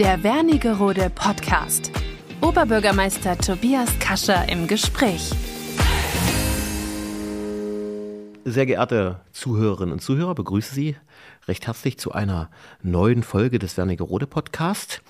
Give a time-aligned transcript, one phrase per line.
[0.00, 1.92] Der Wernigerode Podcast.
[2.40, 5.30] Oberbürgermeister Tobias Kascher im Gespräch.
[8.46, 10.96] Sehr geehrte Zuhörerinnen und Zuhörer, begrüße Sie
[11.46, 12.48] recht herzlich zu einer
[12.82, 15.02] neuen Folge des Wernigerode Podcast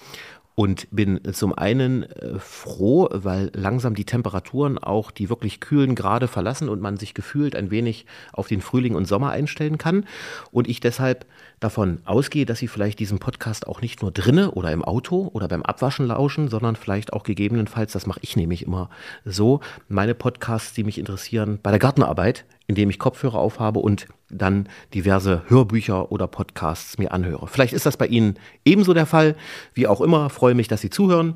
[0.54, 6.28] und bin zum einen äh, froh, weil langsam die Temperaturen auch die wirklich kühlen Grade
[6.28, 10.04] verlassen und man sich gefühlt ein wenig auf den Frühling und Sommer einstellen kann.
[10.50, 11.26] Und ich deshalb
[11.60, 15.48] davon ausgehe, dass Sie vielleicht diesen Podcast auch nicht nur drinne oder im Auto oder
[15.48, 18.90] beim Abwaschen lauschen, sondern vielleicht auch gegebenenfalls, das mache ich nämlich immer
[19.24, 24.68] so, meine Podcasts, die mich interessieren, bei der Gartenarbeit, indem ich Kopfhörer aufhabe und dann
[24.94, 27.48] diverse Hörbücher oder Podcasts mir anhöre.
[27.48, 29.34] Vielleicht ist das bei Ihnen ebenso der Fall.
[29.74, 31.34] Wie auch immer, freue mich, dass Sie zuhören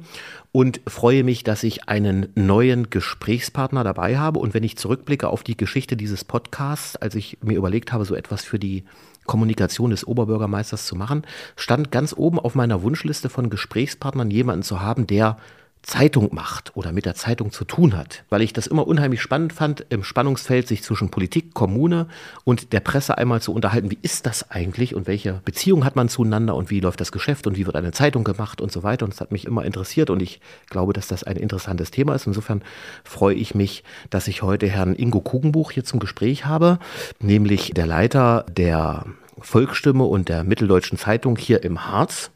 [0.53, 4.39] und freue mich, dass ich einen neuen Gesprächspartner dabei habe.
[4.39, 8.15] Und wenn ich zurückblicke auf die Geschichte dieses Podcasts, als ich mir überlegt habe, so
[8.15, 8.85] etwas für die
[9.27, 11.23] Kommunikation des Oberbürgermeisters zu machen,
[11.57, 15.39] stand ganz oben auf meiner Wunschliste von Gesprächspartnern jemanden zu haben, der
[15.85, 19.53] Zeitung macht oder mit der Zeitung zu tun hat, weil ich das immer unheimlich spannend
[19.53, 22.09] fand, im Spannungsfeld sich zwischen Politik, Kommune
[22.45, 26.09] und der Presse einmal zu unterhalten, wie ist das eigentlich und welche Beziehung hat man
[26.09, 29.05] zueinander und wie läuft das Geschäft und wie wird eine Zeitung gemacht und so weiter.
[29.05, 32.27] Und das hat mich immer interessiert und ich glaube, dass das ein interessantes Thema ist.
[32.27, 32.63] Insofern
[33.05, 36.79] freue ich mich, dass ich heute Herrn Ingo Kugenbuch hier zum Gespräch habe,
[37.21, 39.05] nämlich der Leiter der
[39.39, 42.31] Volksstimme und der Mitteldeutschen Zeitung hier im Harz.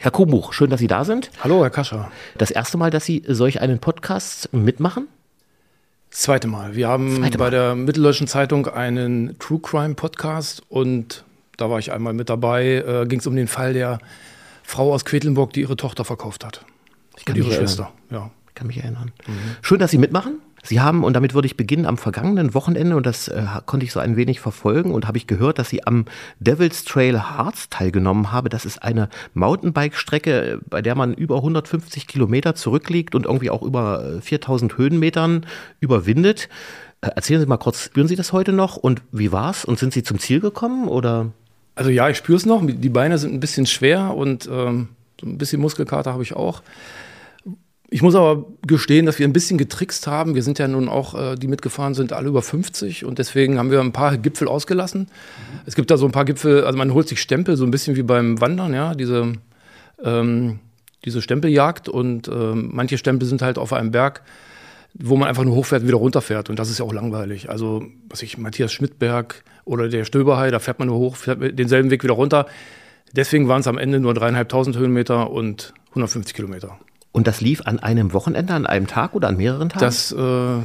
[0.00, 1.30] Herr Kuhbuch, schön, dass Sie da sind.
[1.42, 2.10] Hallo, Herr Kascher.
[2.36, 5.08] Das erste Mal, dass Sie solch einen Podcast mitmachen?
[6.10, 6.76] Das zweite Mal.
[6.76, 7.30] Wir haben Mal.
[7.30, 11.24] bei der Mitteldeutschen Zeitung einen True Crime Podcast und
[11.56, 12.84] da war ich einmal mit dabei.
[12.86, 13.98] Äh, Ging es um den Fall der
[14.62, 16.64] Frau aus Quedlinburg, die ihre Tochter verkauft hat.
[17.16, 17.92] Ich kann und ihre Schwester.
[18.10, 18.30] Ja.
[18.48, 19.12] Ich kann mich erinnern.
[19.26, 19.32] Mhm.
[19.62, 20.40] Schön, dass Sie mitmachen.
[20.66, 23.92] Sie haben, und damit würde ich beginnen, am vergangenen Wochenende, und das äh, konnte ich
[23.92, 26.06] so ein wenig verfolgen, und habe ich gehört, dass Sie am
[26.40, 28.48] Devil's Trail Hearts teilgenommen haben.
[28.48, 34.20] Das ist eine Mountainbike-Strecke, bei der man über 150 Kilometer zurückliegt und irgendwie auch über
[34.20, 35.46] 4000 äh, Höhenmetern
[35.80, 36.48] überwindet.
[37.00, 39.64] Äh, erzählen Sie mal kurz, spüren Sie das heute noch und wie war's?
[39.64, 41.32] Und sind Sie zum Ziel gekommen oder?
[41.74, 42.62] Also ja, ich spüre es noch.
[42.64, 44.88] Die Beine sind ein bisschen schwer und ähm,
[45.22, 46.62] ein bisschen Muskelkater habe ich auch.
[47.88, 50.34] Ich muss aber gestehen, dass wir ein bisschen getrickst haben.
[50.34, 53.70] Wir sind ja nun auch, äh, die mitgefahren sind, alle über 50 und deswegen haben
[53.70, 55.02] wir ein paar Gipfel ausgelassen.
[55.02, 55.60] Mhm.
[55.66, 57.94] Es gibt da so ein paar Gipfel, also man holt sich Stempel, so ein bisschen
[57.94, 59.34] wie beim Wandern, ja, diese,
[60.02, 60.58] ähm,
[61.04, 64.22] diese Stempeljagd und ähm, manche Stempel sind halt auf einem Berg,
[64.94, 67.50] wo man einfach nur hochfährt und wieder runterfährt und das ist ja auch langweilig.
[67.50, 71.90] Also, was ich, Matthias Schmidtberg oder der Stöberhai, da fährt man nur hoch, fährt denselben
[71.92, 72.46] Weg wieder runter.
[73.12, 76.78] Deswegen waren es am Ende nur dreieinhalbtausend Höhenmeter und 150 Kilometer.
[77.16, 79.82] Und das lief an einem Wochenende, an einem Tag oder an mehreren Tagen?
[79.82, 80.16] Das äh,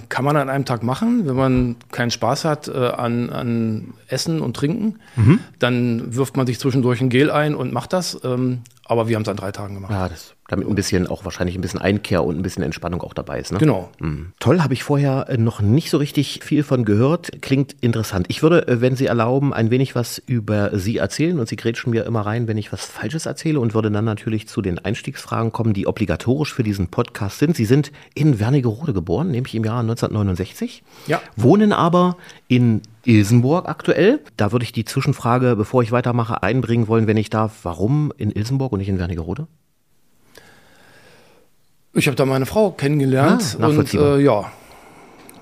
[0.10, 4.42] kann man an einem Tag machen, wenn man keinen Spaß hat äh, an, an, Essen
[4.42, 5.00] und Trinken.
[5.16, 5.40] Mhm.
[5.60, 8.20] Dann wirft man sich zwischendurch ein Gel ein und macht das.
[8.26, 9.94] Ähm, aber wir haben es an drei Tagen gemacht.
[9.94, 13.14] Ja, das damit ein bisschen auch wahrscheinlich ein bisschen Einkehr und ein bisschen Entspannung auch
[13.14, 13.52] dabei ist.
[13.52, 13.58] Ne?
[13.58, 13.90] Genau.
[14.00, 14.34] Mhm.
[14.40, 17.42] Toll, habe ich vorher äh, noch nicht so richtig viel von gehört.
[17.42, 18.26] Klingt interessant.
[18.30, 21.92] Ich würde, äh, wenn Sie erlauben, ein wenig was über Sie erzählen und Sie grätschen
[21.92, 25.52] mir immer rein, wenn ich was Falsches erzähle und würde dann natürlich zu den Einstiegsfragen
[25.52, 27.56] kommen, die obligatorisch für diesen Podcast sind.
[27.56, 30.84] Sie sind in Wernigerode geboren, nämlich im Jahr 1969.
[31.08, 31.22] Ja.
[31.38, 32.18] Wohnen aber
[32.50, 34.20] in Ilsenburg aktuell.
[34.38, 37.60] Da würde ich die Zwischenfrage, bevor ich weitermache, einbringen wollen, wenn ich darf.
[37.64, 39.48] Warum in Ilsenburg und nicht in Wernigerode?
[41.94, 44.52] Ich habe da meine Frau kennengelernt ah, und äh, ja.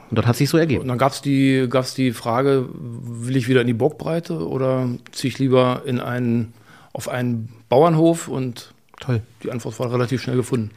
[0.09, 0.81] Und dort hat sich so ergeben.
[0.81, 4.89] Und dann gab es die, gab's die Frage, will ich wieder in die Burgbreite oder
[5.11, 6.53] ziehe ich lieber in einen,
[6.93, 8.27] auf einen Bauernhof?
[8.27, 9.21] Und Toll.
[9.43, 10.71] die Antwort war relativ schnell gefunden.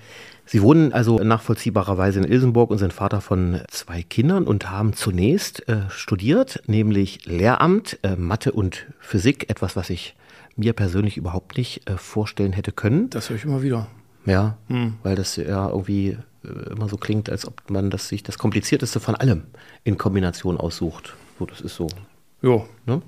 [0.44, 5.66] Sie wohnen also nachvollziehbarerweise in Ilsenburg und sind Vater von zwei Kindern und haben zunächst
[5.68, 10.14] äh, studiert, nämlich Lehramt, äh, Mathe und Physik, etwas, was ich
[10.56, 13.08] mir persönlich überhaupt nicht äh, vorstellen hätte können.
[13.08, 13.86] Das höre ich immer wieder.
[14.24, 14.94] Ja, hm.
[15.02, 19.00] weil das ja irgendwie äh, immer so klingt, als ob man das sich das Komplizierteste
[19.00, 19.44] von allem
[19.84, 21.14] in Kombination aussucht.
[21.38, 21.88] So, das ist so.
[22.42, 22.64] Ja.
[22.86, 23.02] Ne?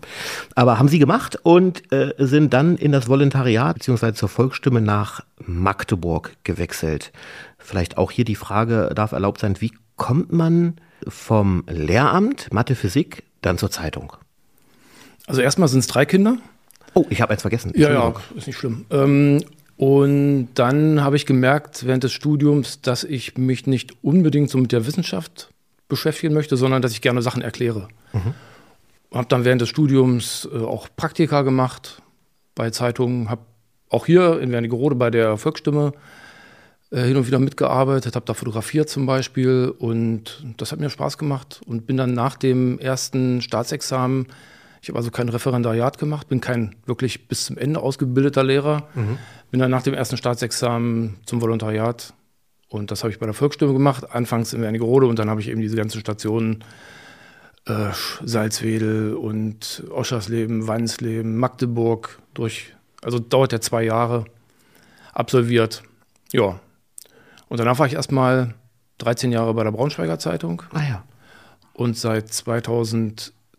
[0.54, 4.12] Aber haben sie gemacht und äh, sind dann in das Volontariat bzw.
[4.12, 7.12] zur Volksstimme nach Magdeburg gewechselt.
[7.58, 10.74] Vielleicht auch hier die Frage darf erlaubt sein, wie kommt man
[11.06, 14.12] vom Lehramt Mathe, Physik dann zur Zeitung?
[15.26, 16.38] Also erstmal sind es drei Kinder.
[16.94, 17.72] Oh, ich habe eins vergessen.
[17.74, 18.86] Ja, ja, ist nicht schlimm.
[18.90, 19.42] Ähm,
[19.76, 24.72] und dann habe ich gemerkt während des Studiums, dass ich mich nicht unbedingt so mit
[24.72, 25.50] der Wissenschaft
[25.88, 27.88] beschäftigen möchte, sondern dass ich gerne Sachen erkläre.
[28.12, 28.34] Mhm.
[29.12, 32.02] Habe dann während des Studiums äh, auch Praktika gemacht
[32.54, 33.42] bei Zeitungen, habe
[33.88, 35.92] auch hier in Wernigerode bei der Volksstimme
[36.90, 41.18] äh, hin und wieder mitgearbeitet, habe da fotografiert zum Beispiel und das hat mir Spaß
[41.18, 44.26] gemacht und bin dann nach dem ersten Staatsexamen
[44.84, 48.86] Ich habe also kein Referendariat gemacht, bin kein wirklich bis zum Ende ausgebildeter Lehrer.
[48.94, 49.16] Mhm.
[49.50, 52.12] Bin dann nach dem ersten Staatsexamen zum Volontariat
[52.68, 55.48] und das habe ich bei der Volksstimme gemacht, anfangs in Wernigerode und dann habe ich
[55.48, 56.64] eben diese ganzen Stationen
[57.64, 57.92] äh,
[58.22, 64.26] Salzwedel und Oschersleben, Wansleben, Magdeburg durch, also dauert ja zwei Jahre,
[65.14, 65.82] absolviert.
[66.30, 66.60] Ja.
[67.48, 68.52] Und danach war ich erstmal
[68.98, 70.62] 13 Jahre bei der Braunschweiger Zeitung.
[70.74, 71.04] Ah ja.
[71.72, 72.34] Und seit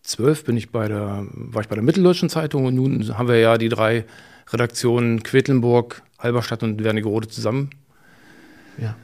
[0.06, 3.40] 2012 bin ich bei der, war ich bei der Mitteldeutschen Zeitung und nun haben wir
[3.40, 4.06] ja die drei
[4.52, 7.72] Redaktionen Quedlinburg, Halberstadt und Wernigerode zusammen
[8.78, 8.96] ja.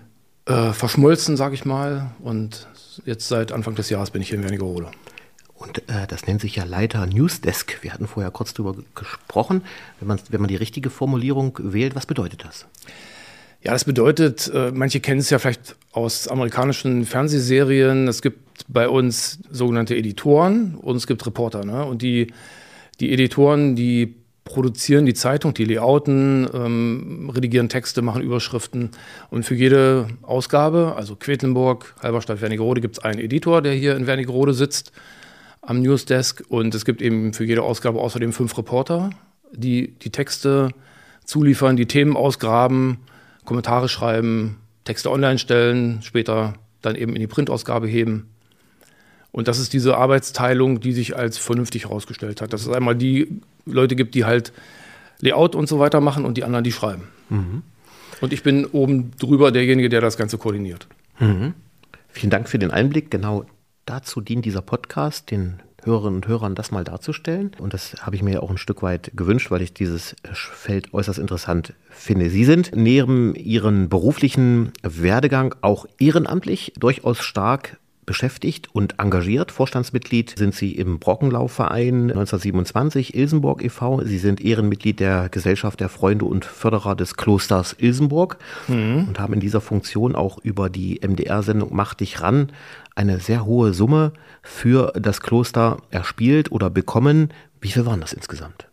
[0.46, 2.12] äh, verschmolzen, sage ich mal.
[2.20, 2.68] Und
[3.06, 4.92] jetzt seit Anfang des Jahres bin ich hier in Wernigerode.
[5.56, 7.80] Und äh, das nennt sich ja Leiter Newsdesk.
[7.82, 9.64] Wir hatten vorher kurz darüber gesprochen.
[10.00, 12.66] Wenn man, wenn man die richtige Formulierung wählt, was bedeutet das?
[13.64, 18.08] Ja, das bedeutet, äh, manche kennen es ja vielleicht aus amerikanischen Fernsehserien.
[18.08, 21.64] Es gibt bei uns sogenannte Editoren und es gibt Reporter.
[21.64, 21.86] Ne?
[21.86, 22.34] Und die,
[23.00, 24.16] die Editoren, die
[24.46, 28.90] produzieren die Zeitung, die Layouten, ähm, redigieren Texte, machen Überschriften.
[29.30, 34.08] Und für jede Ausgabe, also Quedlinburg, Halberstadt, Wernigerode, gibt es einen Editor, der hier in
[34.08, 34.92] Wernigerode sitzt
[35.62, 36.44] am Newsdesk.
[36.50, 39.12] Und es gibt eben für jede Ausgabe außerdem fünf Reporter,
[39.52, 40.70] die die Texte
[41.26, 42.98] zuliefern, die Themen ausgraben
[43.46, 48.30] Kommentare schreiben, Texte online stellen, später dann eben in die Printausgabe heben.
[49.32, 52.54] Und das ist diese Arbeitsteilung, die sich als vernünftig herausgestellt hat.
[52.54, 54.52] Dass es einmal die Leute gibt, die halt
[55.20, 57.04] Layout und so weiter machen und die anderen, die schreiben.
[57.30, 57.62] Mhm.
[58.20, 60.88] Und ich bin oben drüber derjenige, der das Ganze koordiniert.
[61.20, 61.54] Mhm.
[62.10, 63.10] Vielen Dank für den Einblick.
[63.10, 63.46] Genau
[63.86, 67.52] dazu dient dieser Podcast, den Hörerinnen und Hörern das mal darzustellen.
[67.60, 71.20] Und das habe ich mir auch ein Stück weit gewünscht, weil ich dieses Feld äußerst
[71.20, 72.30] interessant finde.
[72.30, 77.78] Sie sind neben Ihren beruflichen Werdegang auch ehrenamtlich durchaus stark
[78.12, 79.54] beschäftigt und engagiert.
[79.54, 84.02] Vorstandsmitglied sind Sie im Brockenlaufverein 1927 Ilsenburg e.V.
[84.04, 88.38] Sie sind Ehrenmitglied der Gesellschaft der Freunde und Förderer des Klosters Ilsenburg
[88.68, 89.06] mhm.
[89.08, 92.52] und haben in dieser Funktion auch über die MDR-Sendung Mach dich ran
[92.96, 94.12] eine sehr hohe Summe
[94.44, 97.30] für das Kloster erspielt oder bekommen.
[97.62, 98.68] Wie viel waren das insgesamt?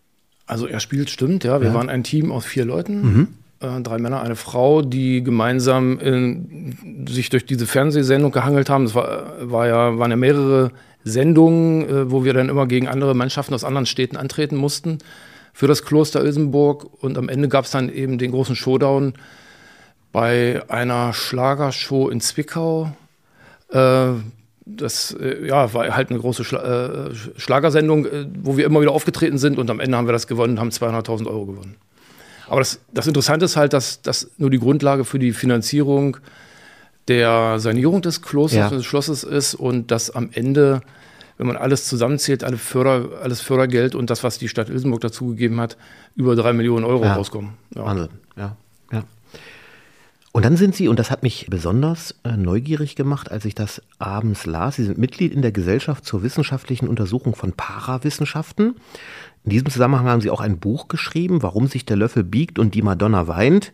[0.47, 1.61] Also erspielt stimmt, ja.
[1.61, 1.75] Wir ja.
[1.75, 3.03] waren ein Team aus vier Leuten.
[3.03, 3.29] Mhm.
[3.61, 8.85] Äh, drei Männer, eine Frau, die gemeinsam in, sich durch diese Fernsehsendung gehangelt haben.
[8.85, 10.71] Es war, war ja, waren ja mehrere
[11.03, 14.99] Sendungen, äh, wo wir dann immer gegen andere Mannschaften aus anderen Städten antreten mussten
[15.53, 16.87] für das Kloster Ilsenburg.
[17.03, 19.15] Und am Ende gab es dann eben den großen Showdown
[20.13, 22.93] bei einer Schlagershow in Zwickau.
[23.71, 24.13] Äh,
[24.67, 28.93] das äh, ja, war halt eine große Schla äh, Schlagersendung, äh, wo wir immer wieder
[28.93, 31.77] aufgetreten sind und am Ende haben wir das gewonnen und haben 200.000 Euro gewonnen.
[32.49, 36.17] Aber das, das Interessante ist halt, dass das nur die Grundlage für die Finanzierung
[37.09, 38.77] der Sanierung des Klosters, ja.
[38.77, 40.83] des Schlosses ist und dass am Ende,
[41.39, 45.61] wenn man alles zusammenzählt, alle Förder, alles Fördergeld und das, was die Stadt Ilsenburg dazugegeben
[45.61, 45.77] hat,
[46.17, 47.15] über drei Millionen Euro ja.
[47.15, 47.55] rauskommen.
[47.75, 47.85] Ja.
[47.85, 48.57] Wahnsinn, ja.
[50.39, 53.83] Und dann sind Sie, und das hat mich besonders äh, neugierig gemacht, als ich das
[53.99, 58.77] abends las, Sie sind Mitglied in der Gesellschaft zur wissenschaftlichen Untersuchung von Parawissenschaften.
[59.49, 62.75] In diesem Zusammenhang haben Sie auch ein Buch geschrieben, Warum sich der Löffel biegt und
[62.75, 63.73] die Madonna weint.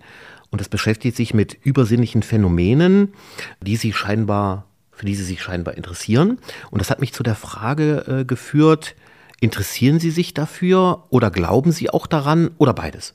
[0.51, 3.13] Und das beschäftigt sich mit übersinnlichen Phänomenen,
[3.61, 6.39] die Sie scheinbar, für die Sie sich scheinbar interessieren.
[6.71, 8.95] Und das hat mich zu der Frage äh, geführt,
[9.41, 13.15] interessieren Sie sich dafür oder glauben Sie auch daran oder beides?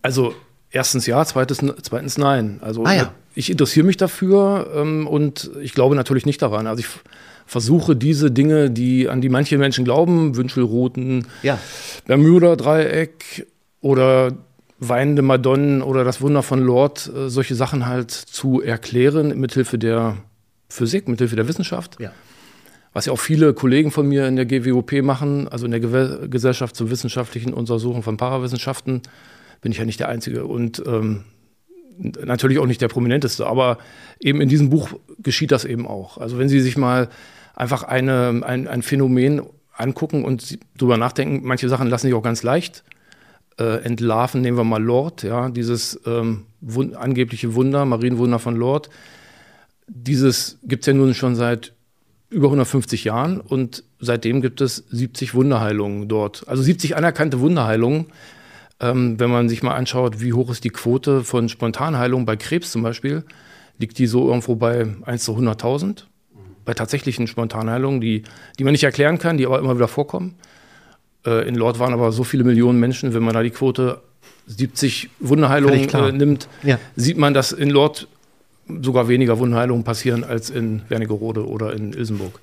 [0.00, 0.34] Also
[0.72, 2.58] Erstens ja, zweitens, zweitens nein.
[2.62, 3.14] Also ah, ja.
[3.34, 6.66] ich interessiere mich dafür ähm, und ich glaube natürlich nicht daran.
[6.66, 6.88] Also ich
[7.46, 11.58] versuche diese Dinge, die an die manche Menschen glauben, Wünschelrouten, ja.
[12.06, 13.46] Bermuda-Dreieck
[13.82, 14.32] oder
[14.78, 20.16] weinende Madonnen oder das Wunder von Lord, äh, solche Sachen halt zu erklären mithilfe der
[20.70, 22.00] Physik, mithilfe der Wissenschaft.
[22.00, 22.12] Ja.
[22.94, 26.28] Was ja auch viele Kollegen von mir in der GWOP machen, also in der Ge
[26.28, 29.02] Gesellschaft zur wissenschaftlichen Untersuchung von Parawissenschaften
[29.62, 31.24] bin ich ja nicht der Einzige und ähm,
[31.98, 33.78] natürlich auch nicht der Prominenteste, aber
[34.20, 36.18] eben in diesem Buch geschieht das eben auch.
[36.18, 37.08] Also wenn Sie sich mal
[37.54, 39.42] einfach eine, ein, ein Phänomen
[39.74, 42.84] angucken und drüber nachdenken, manche Sachen lassen sich auch ganz leicht
[43.58, 44.40] äh, entlarven.
[44.40, 48.90] Nehmen wir mal Lord, ja, dieses ähm, wund angebliche Wunder, Marienwunder von Lord.
[49.86, 51.72] Dieses gibt es ja nun schon seit
[52.30, 56.48] über 150 Jahren und seitdem gibt es 70 Wunderheilungen dort.
[56.48, 58.06] Also 70 anerkannte Wunderheilungen.
[58.82, 62.72] Ähm, wenn man sich mal anschaut, wie hoch ist die Quote von Spontanheilung bei Krebs
[62.72, 63.24] zum Beispiel,
[63.78, 66.04] liegt die so irgendwo bei 1 zu 100.000.
[66.64, 68.22] Bei tatsächlichen Spontanheilungen, die,
[68.58, 70.34] die man nicht erklären kann, die aber immer wieder vorkommen.
[71.24, 74.02] Äh, in Lord waren aber so viele Millionen Menschen, wenn man da die Quote
[74.46, 76.78] 70 Wunderheilungen äh, nimmt, ja.
[76.96, 78.08] sieht man, dass in Lord
[78.80, 82.40] sogar weniger Wunderheilungen passieren als in Wernigerode oder in Ilsenburg.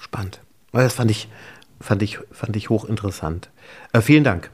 [0.00, 0.40] Spannend.
[0.72, 1.28] Das fand ich
[1.80, 3.50] Fand ich, fand ich hochinteressant.
[3.92, 4.50] Äh, vielen Dank.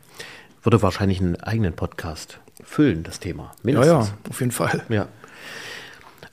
[0.62, 3.52] Würde wahrscheinlich einen eigenen Podcast füllen, das Thema.
[3.62, 3.92] Mindestens.
[3.92, 4.82] Ja, ja, auf jeden Fall.
[4.88, 5.08] Ja.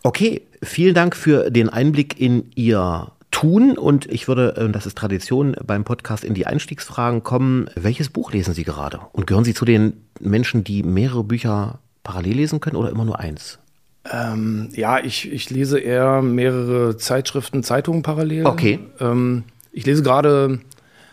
[0.03, 4.97] Okay, vielen Dank für den Einblick in Ihr Tun und ich würde, äh, das ist
[4.97, 7.69] Tradition beim Podcast, in die Einstiegsfragen kommen.
[7.75, 8.99] Welches Buch lesen Sie gerade?
[9.11, 13.19] Und gehören Sie zu den Menschen, die mehrere Bücher parallel lesen können oder immer nur
[13.19, 13.59] eins?
[14.11, 18.45] Ähm, ja, ich, ich lese eher mehrere Zeitschriften, Zeitungen parallel.
[18.45, 18.79] Okay.
[18.99, 20.59] Ähm, ich lese gerade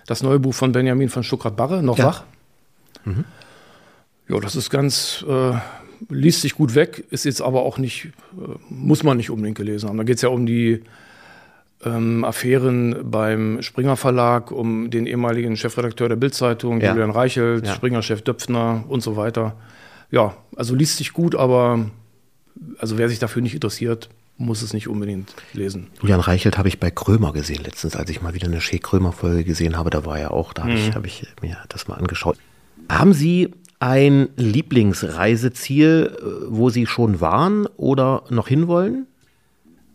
[0.07, 2.07] das neue Buch von Benjamin von Stuckrad-Barre, Noch ja.
[2.07, 2.25] wach.
[3.07, 3.25] Mhm.
[4.29, 5.53] Ja, das ist ganz, äh,
[6.09, 8.11] liest sich gut weg, ist jetzt aber auch nicht, äh,
[8.69, 9.97] muss man nicht unbedingt gelesen haben.
[9.97, 10.83] Da geht es ja um die
[11.85, 16.93] ähm, Affären beim Springer Verlag, um den ehemaligen Chefredakteur der Bildzeitung, ja.
[16.93, 17.75] Julian Reichelt, ja.
[17.75, 19.57] Springer-Chef Döpfner und so weiter.
[20.11, 21.91] Ja, also liest sich gut, aber
[22.79, 24.09] also wer sich dafür nicht interessiert,
[24.39, 25.89] muss es nicht unbedingt lesen.
[26.01, 29.45] Julian Reichelt habe ich bei Krömer gesehen letztens, als ich mal wieder eine Shea Krömer-Folge
[29.45, 29.91] gesehen habe.
[29.91, 30.79] Da war er auch, da habe mhm.
[30.79, 32.37] ich, hab ich mir das mal angeschaut.
[32.89, 39.07] Haben Sie ein Lieblingsreiseziel, äh, wo Sie schon waren oder noch hinwollen?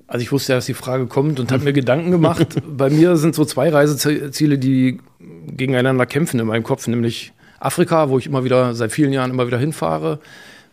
[0.08, 2.62] Also ich wusste ja, dass die Frage kommt und habe mir Gedanken gemacht.
[2.68, 5.00] Bei mir sind so zwei Reiseziele, die
[5.48, 9.48] gegeneinander kämpfen in meinem Kopf, nämlich Afrika, wo ich immer wieder seit vielen Jahren immer
[9.48, 10.20] wieder hinfahre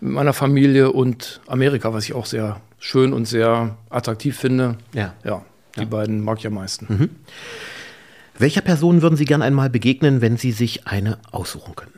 [0.00, 4.76] mit meiner Familie und Amerika, was ich auch sehr schön und sehr attraktiv finde.
[4.92, 5.14] Ja.
[5.24, 5.44] Ja,
[5.76, 5.86] die ja.
[5.86, 6.86] beiden mag ich am meisten.
[6.88, 7.10] Mhm.
[8.38, 11.97] Welcher Person würden Sie gern einmal begegnen, wenn Sie sich eine aussuchen könnten?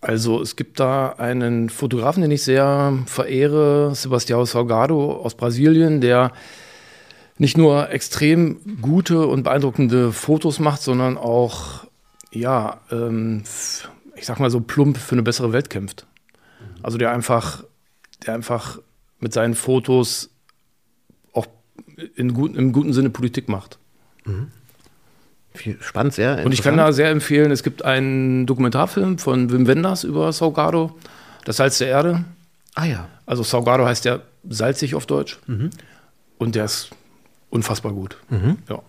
[0.00, 6.32] Also es gibt da einen Fotografen, den ich sehr verehre, Sebastião Salgado aus Brasilien, der
[7.36, 11.86] nicht nur extrem gute und beeindruckende Fotos macht, sondern auch,
[12.32, 13.42] ja, ähm,
[14.14, 16.06] ich sag mal so plump für eine bessere Welt kämpft.
[16.82, 17.64] Also der einfach,
[18.26, 18.78] der einfach
[19.20, 20.30] mit seinen Fotos
[21.32, 21.46] auch
[22.16, 23.78] in gut, im guten Sinne Politik macht.
[24.24, 24.52] Mhm.
[25.80, 26.44] Spannend, sehr.
[26.44, 30.96] Und ich kann da sehr empfehlen, es gibt einen Dokumentarfilm von Wim Wenders über Salgado,
[31.44, 32.24] Das Salz der Erde.
[32.74, 33.08] Ah ja.
[33.26, 35.38] Also Salgado heißt ja salzig auf Deutsch.
[35.46, 35.70] Mhm.
[36.38, 36.90] Und der ist
[37.50, 38.16] unfassbar gut.
[38.30, 38.58] Mhm.
[38.68, 38.80] Ja.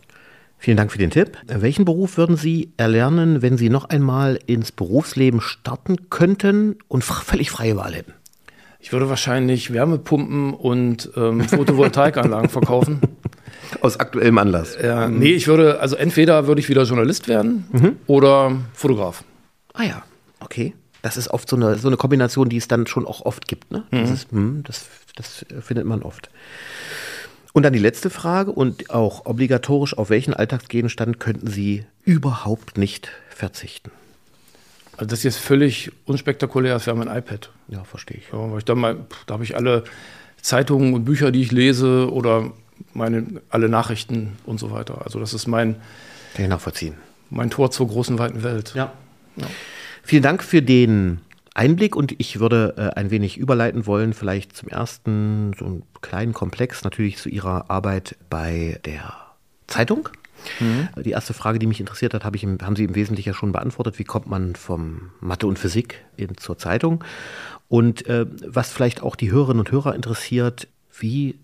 [0.61, 1.37] Vielen Dank für den Tipp.
[1.47, 7.49] Welchen Beruf würden Sie erlernen, wenn Sie noch einmal ins Berufsleben starten könnten und völlig
[7.49, 8.13] freie Wahl hätten?
[8.81, 13.01] Ich würde wahrscheinlich Wärmepumpen und ähm, Photovoltaikanlagen verkaufen.
[13.81, 14.77] Aus aktuellem Anlass.
[14.81, 15.19] Ja, mhm.
[15.19, 17.95] nee, ich würde, also entweder würde ich wieder Journalist werden mhm.
[18.07, 19.23] oder Fotograf.
[19.73, 20.03] Ah ja,
[20.39, 20.73] okay.
[21.01, 23.71] Das ist oft so eine, so eine Kombination, die es dann schon auch oft gibt.
[23.71, 23.83] Ne?
[23.91, 24.01] Mhm.
[24.01, 24.85] Das, ist, hm, das,
[25.15, 26.29] das findet man oft.
[27.53, 33.09] Und dann die letzte Frage und auch obligatorisch, auf welchen Alltagsgegenstand könnten Sie überhaupt nicht
[33.29, 33.91] verzichten?
[34.93, 37.49] Also das ist jetzt völlig unspektakulär, das wäre mein iPad.
[37.69, 38.25] Ja, verstehe ich.
[38.33, 39.85] Ja, weil ich da mal, da habe ich alle
[40.41, 42.51] Zeitungen und Bücher, die ich lese oder
[42.93, 45.01] meine, alle Nachrichten und so weiter.
[45.03, 45.75] Also das ist mein,
[46.33, 46.95] Kann ich nachvollziehen.
[47.29, 48.73] mein Tor zur großen, weiten Welt.
[48.75, 48.91] Ja.
[49.35, 49.47] ja.
[50.03, 51.21] Vielen Dank für den
[51.53, 56.33] Einblick und ich würde äh, ein wenig überleiten wollen, vielleicht zum ersten so einen kleinen
[56.33, 59.13] Komplex, natürlich zu Ihrer Arbeit bei der
[59.67, 60.09] Zeitung.
[60.59, 60.87] Mhm.
[61.03, 63.51] Die erste Frage, die mich interessiert hat, hab ich haben Sie im Wesentlichen ja schon
[63.51, 63.99] beantwortet.
[63.99, 67.03] Wie kommt man vom Mathe und Physik in, zur Zeitung?
[67.67, 70.67] Und äh, was vielleicht auch die Hörerinnen und Hörer interessiert,
[70.97, 71.39] wie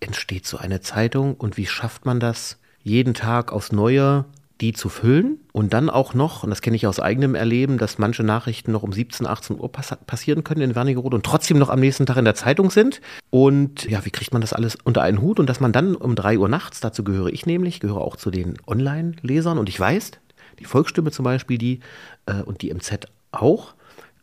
[0.00, 4.24] entsteht so eine Zeitung und wie schafft man das, jeden Tag aufs Neue
[4.60, 7.98] die zu füllen und dann auch noch, und das kenne ich aus eigenem Erleben, dass
[7.98, 11.68] manche Nachrichten noch um 17, 18 Uhr pass passieren können in Wernigerode und trotzdem noch
[11.68, 13.00] am nächsten Tag in der Zeitung sind.
[13.30, 15.38] Und ja, wie kriegt man das alles unter einen Hut?
[15.38, 18.30] Und dass man dann um 3 Uhr nachts, dazu gehöre ich nämlich, gehöre auch zu
[18.30, 20.12] den Online-Lesern und ich weiß,
[20.58, 21.80] die Volksstimme zum Beispiel, die
[22.26, 23.74] äh, und die MZ auch,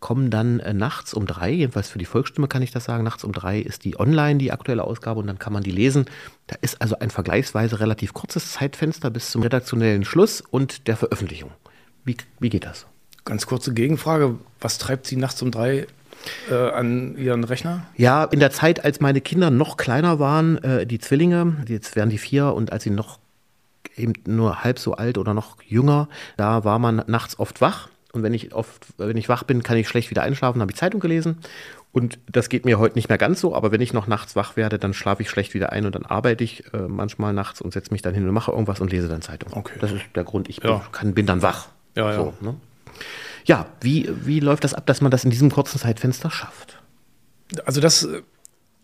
[0.06, 3.24] kommen dann äh, nachts um drei, jedenfalls für die Volksstimme kann ich das sagen, nachts
[3.24, 6.06] um drei ist die online, die aktuelle Ausgabe und dann kann man die lesen.
[6.46, 11.50] Da ist also ein vergleichsweise relativ kurzes Zeitfenster bis zum redaktionellen Schluss und der Veröffentlichung.
[12.04, 12.86] Wie, wie geht das?
[13.24, 14.36] Ganz kurze Gegenfrage.
[14.62, 15.88] Was treibt Sie nachts um drei
[16.52, 17.88] äh, an Ihren Rechner?
[17.98, 22.12] Ja, in der Zeit, als meine Kinder noch kleiner waren, äh, die Zwillinge, jetzt werden
[22.12, 23.18] die vier und als sie noch
[23.98, 28.24] eben nur halb so alt oder noch jünger, da war man nachts oft wach und
[28.24, 31.00] wenn ich oft, wenn ich wach bin, kann ich schlecht wieder einschlafen, habe ich Zeitung
[31.00, 31.38] gelesen.
[31.92, 34.58] Und das geht mir heute nicht mehr ganz so, aber wenn ich noch nachts wach
[34.58, 37.72] werde, dann schlafe ich schlecht wieder ein und dann arbeite ich äh, manchmal nachts und
[37.72, 39.54] setze mich dann hin und mache irgendwas und lese dann Zeitung.
[39.54, 39.78] Okay.
[39.80, 40.78] Das ist der Grund, ich ja.
[40.78, 41.68] bin, kann, bin dann wach.
[41.96, 42.16] Ja, ja.
[42.16, 42.56] So, ne?
[43.46, 46.82] ja wie, wie läuft das ab, dass man das in diesem kurzen Zeitfenster schafft?
[47.66, 48.08] Also das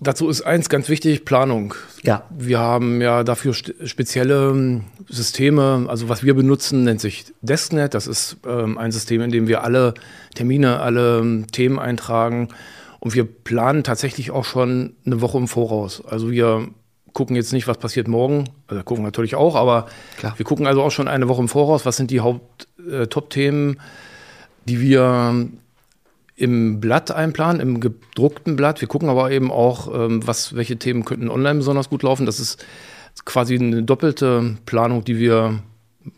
[0.03, 1.75] Dazu ist eins ganz wichtig, Planung.
[2.01, 2.23] Ja.
[2.31, 7.93] Wir haben ja dafür spezielle ähm, Systeme, also was wir benutzen, nennt sich DeskNet.
[7.93, 9.93] Das ist ähm, ein System, in dem wir alle
[10.33, 12.49] Termine, alle ähm, Themen eintragen.
[12.99, 16.03] Und wir planen tatsächlich auch schon eine Woche im Voraus.
[16.03, 16.67] Also wir
[17.13, 18.45] gucken jetzt nicht, was passiert morgen.
[18.65, 19.85] Also gucken natürlich auch, aber
[20.17, 20.33] Klar.
[20.35, 23.77] wir gucken also auch schon eine Woche im Voraus, was sind die Haupt-Top-Themen, äh,
[24.65, 25.47] die wir
[26.41, 28.81] im Blatt einplanen, im gedruckten Blatt.
[28.81, 32.25] Wir gucken aber eben auch, ähm, was, welche Themen könnten online besonders gut laufen.
[32.25, 32.65] Das ist
[33.25, 35.59] quasi eine doppelte Planung, die wir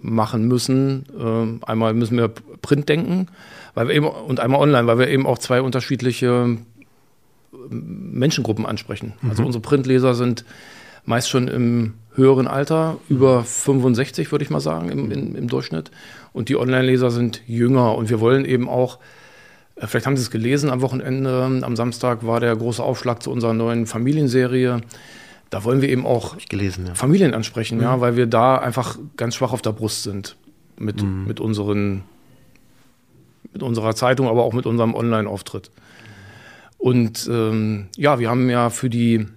[0.01, 1.05] machen müssen.
[1.19, 3.27] Ähm, einmal müssen wir Print denken,
[3.73, 6.65] weil wir eben, und einmal online, weil wir eben auch zwei unterschiedliche ähm,
[7.69, 9.13] Menschengruppen ansprechen.
[9.21, 9.29] Mhm.
[9.29, 10.45] Also unsere Printleser sind
[11.03, 15.91] meist schon im höheren Alter, über 65 würde ich mal sagen im, im, im Durchschnitt.
[16.31, 17.95] Und die Online-Leser sind jünger.
[17.97, 18.99] Und wir wollen eben auch,
[19.77, 23.53] vielleicht haben Sie es gelesen am Wochenende, am Samstag war der große Aufschlag zu unserer
[23.53, 24.81] neuen Familienserie.
[25.49, 26.95] Da wollen wir eben auch gelesen, ja.
[26.95, 27.83] Familien ansprechen, mhm.
[27.83, 30.35] ja, weil wir da einfach ganz schwach auf der Brust sind
[30.77, 31.25] mit, mhm.
[31.27, 32.03] mit, unseren,
[33.51, 35.69] mit unserer Zeitung, aber auch mit unserem Online-Auftritt.
[36.77, 39.27] Und ähm, ja, wir haben ja für die,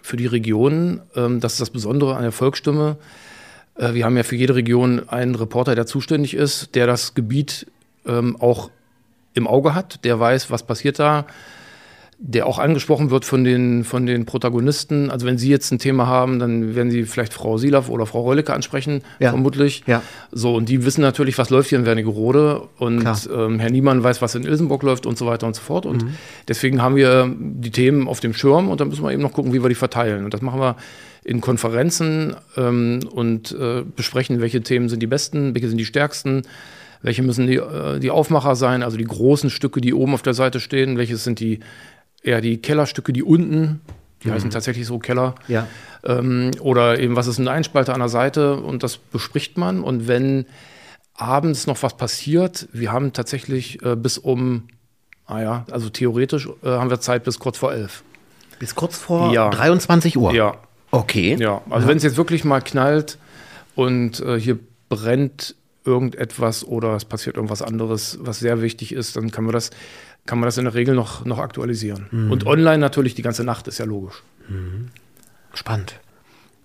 [0.00, 2.96] für die Region, ähm, das ist das Besondere an der Volksstimme,
[3.74, 7.66] äh, wir haben ja für jede Region einen Reporter, der zuständig ist, der das Gebiet
[8.06, 8.70] ähm, auch
[9.34, 11.26] im Auge hat, der weiß, was passiert da,
[12.24, 15.10] der auch angesprochen wird von den, von den Protagonisten.
[15.10, 18.20] Also wenn Sie jetzt ein Thema haben, dann werden Sie vielleicht Frau Silav oder Frau
[18.20, 19.30] Reulicke ansprechen, ja.
[19.30, 19.82] vermutlich.
[19.88, 20.02] Ja.
[20.30, 24.22] So, und die wissen natürlich, was läuft hier in Wernigerode und ähm, Herr Niemann weiß,
[24.22, 25.84] was in Ilsenburg läuft und so weiter und so fort.
[25.84, 26.14] Und mhm.
[26.46, 29.52] deswegen haben wir die Themen auf dem Schirm und dann müssen wir eben noch gucken,
[29.52, 30.24] wie wir die verteilen.
[30.24, 30.76] Und das machen wir
[31.24, 36.42] in Konferenzen ähm, und äh, besprechen, welche Themen sind die besten, welche sind die stärksten
[37.02, 40.34] welche müssen die, äh, die Aufmacher sein, also die großen Stücke, die oben auf der
[40.34, 41.60] Seite stehen, welches sind die
[42.22, 43.80] eher die Kellerstücke, die unten,
[44.22, 44.34] die mhm.
[44.34, 45.34] heißen tatsächlich so Keller.
[45.48, 45.66] Ja.
[46.04, 49.82] Ähm, oder eben, was ist ein Einspalter an der Seite und das bespricht man.
[49.82, 50.46] Und wenn
[51.14, 54.68] abends noch was passiert, wir haben tatsächlich äh, bis um,
[55.26, 58.02] ah ja, also theoretisch äh, haben wir Zeit bis kurz vor elf.
[58.58, 59.50] Bis kurz vor ja.
[59.50, 60.32] 23 Uhr?
[60.32, 60.54] Ja.
[60.92, 61.36] Okay.
[61.40, 61.88] Ja, also ja.
[61.88, 63.18] wenn es jetzt wirklich mal knallt
[63.74, 69.30] und äh, hier brennt irgendetwas oder es passiert irgendwas anderes, was sehr wichtig ist, dann
[69.30, 69.70] kann man das
[70.26, 72.06] kann man das in der Regel noch, noch aktualisieren.
[72.10, 72.30] Mhm.
[72.30, 74.22] Und online natürlich die ganze Nacht, ist ja logisch.
[74.48, 74.88] Mhm.
[75.54, 76.00] Spannend.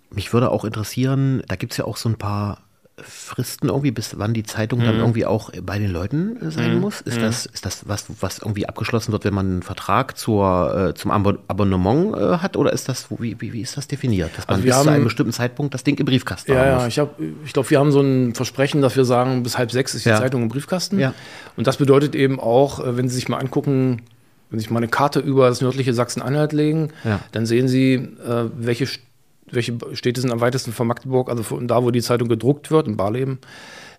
[0.10, 2.62] Mich würde auch interessieren, da gibt es ja auch so ein paar
[3.00, 4.86] Fristen irgendwie, bis wann die Zeitung mhm.
[4.86, 6.82] dann irgendwie auch bei den Leuten äh, sein mhm.
[6.82, 7.02] muss?
[7.02, 7.22] Ist, mhm.
[7.22, 11.12] das, ist das was, was irgendwie abgeschlossen wird, wenn man einen Vertrag zur, äh, zum
[11.12, 12.58] Abonnement äh, hat?
[12.58, 14.32] Oder ist das, wie, wie, wie ist das definiert?
[14.36, 16.86] Dass man also bis haben, zu einem bestimmten Zeitpunkt das Ding im Briefkasten ja, haben
[16.86, 16.96] muss?
[16.96, 19.94] Ja, ich, ich glaube, wir haben so ein Versprechen, dass wir sagen, bis halb sechs
[19.94, 20.18] ist die ja.
[20.18, 20.98] Zeitung im Briefkasten.
[20.98, 21.14] Ja.
[21.56, 24.02] Und das bedeutet eben auch, äh, wenn Sie sich mal angucken,
[24.50, 27.20] wenn Sie sich mal eine Karte über das nördliche Sachsen-Anhalt legen, ja.
[27.32, 28.88] dann sehen Sie, äh, welche
[29.52, 32.88] welche Städte sind am weitesten von Magdeburg, also von da, wo die Zeitung gedruckt wird,
[32.88, 33.40] in Barleben,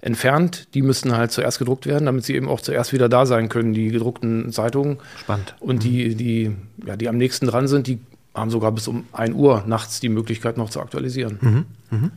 [0.01, 0.69] entfernt.
[0.75, 3.73] Die müssen halt zuerst gedruckt werden, damit sie eben auch zuerst wieder da sein können,
[3.73, 4.99] die gedruckten Zeitungen.
[5.19, 5.55] Spannend.
[5.61, 6.57] Und die, die,
[6.87, 7.99] ja, die am nächsten dran sind, die
[8.35, 11.39] haben sogar bis um 1 Uhr nachts die Möglichkeit noch zu aktualisieren.
[11.41, 11.65] Mhm.
[11.91, 12.11] Mhm.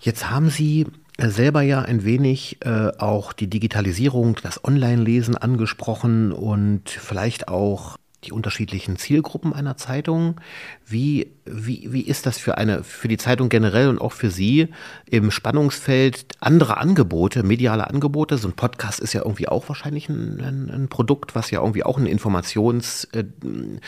[0.00, 0.86] Jetzt haben Sie
[1.18, 7.96] selber ja ein wenig äh, auch die Digitalisierung, das Online-Lesen angesprochen und vielleicht auch
[8.26, 10.40] die unterschiedlichen Zielgruppen einer Zeitung.
[10.86, 14.68] Wie, wie, wie ist das für eine, für die Zeitung generell und auch für Sie
[15.08, 18.38] im Spannungsfeld andere Angebote, mediale Angebote?
[18.38, 21.84] So ein Podcast ist ja irgendwie auch wahrscheinlich ein, ein, ein Produkt, was ja irgendwie
[21.84, 23.80] auch einen Informationshunger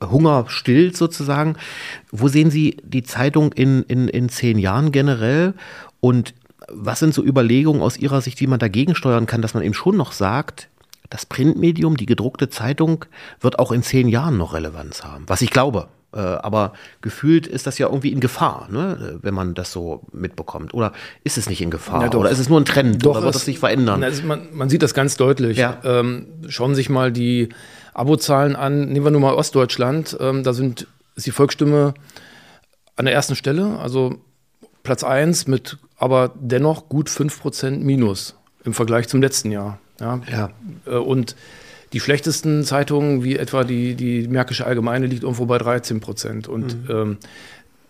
[0.00, 1.56] äh, stillt sozusagen.
[2.10, 5.54] Wo sehen Sie die Zeitung in, in, in zehn Jahren generell?
[6.00, 6.34] Und
[6.68, 9.74] was sind so Überlegungen aus Ihrer Sicht, wie man dagegen steuern kann, dass man eben
[9.74, 10.68] schon noch sagt,
[11.10, 13.04] das Printmedium, die gedruckte Zeitung,
[13.40, 15.24] wird auch in zehn Jahren noch Relevanz haben.
[15.26, 15.88] Was ich glaube.
[16.12, 19.18] Äh, aber gefühlt ist das ja irgendwie in Gefahr, ne?
[19.22, 20.72] wenn man das so mitbekommt.
[20.72, 20.92] Oder
[21.24, 22.02] ist es nicht in Gefahr?
[22.02, 23.04] Ja, oder ist es nur ein Trend?
[23.04, 24.02] Doch, oder wird es sich verändern?
[24.02, 25.58] Also man, man, sieht das ganz deutlich.
[25.58, 25.78] Ja.
[25.84, 27.48] Ähm, schauen Sie sich mal die
[27.94, 28.88] Abozahlen an.
[28.88, 30.16] Nehmen wir nur mal Ostdeutschland.
[30.20, 30.86] Ähm, da sind,
[31.16, 31.94] ist die Volksstimme
[32.96, 34.20] an der ersten Stelle, also
[34.84, 39.78] Platz 1 mit aber dennoch gut 5% Minus im Vergleich zum letzten Jahr.
[40.00, 40.20] Ja?
[40.30, 40.50] ja.
[40.86, 41.36] Äh, und
[41.92, 46.48] die schlechtesten Zeitungen, wie etwa die, die Märkische Allgemeine, liegt irgendwo bei 13 Prozent.
[46.48, 46.90] Und mhm.
[46.90, 47.16] ähm,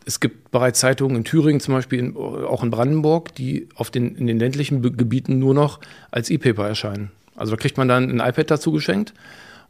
[0.05, 4.15] es gibt bereits Zeitungen in Thüringen, zum Beispiel in, auch in Brandenburg, die auf den,
[4.17, 7.11] in den ländlichen Gebieten nur noch als E-Paper erscheinen.
[7.35, 9.15] Also da kriegt man dann ein iPad dazu geschenkt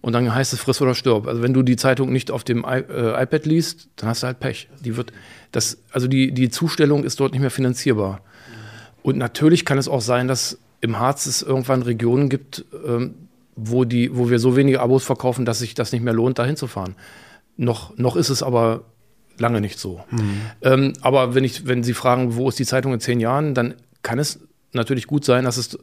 [0.01, 1.27] und dann heißt es friss oder stirb.
[1.27, 4.27] Also wenn du die Zeitung nicht auf dem I äh, iPad liest, dann hast du
[4.27, 4.69] halt Pech.
[4.81, 5.13] Die wird,
[5.53, 8.21] das, also die, die Zustellung ist dort nicht mehr finanzierbar.
[9.03, 13.15] Und natürlich kann es auch sein, dass im Harz es irgendwann Regionen gibt, ähm,
[13.57, 16.45] wo, die, wo wir so wenige Abos verkaufen, dass sich das nicht mehr lohnt, da
[16.45, 16.95] hinzufahren.
[17.57, 18.83] Noch, noch ist es aber
[19.39, 20.05] lange nicht so.
[20.11, 20.41] Mhm.
[20.61, 23.75] Ähm, aber wenn, ich, wenn Sie fragen, wo ist die Zeitung in zehn Jahren, dann
[24.03, 24.41] kann es
[24.75, 25.79] natürlich gut sein, dass es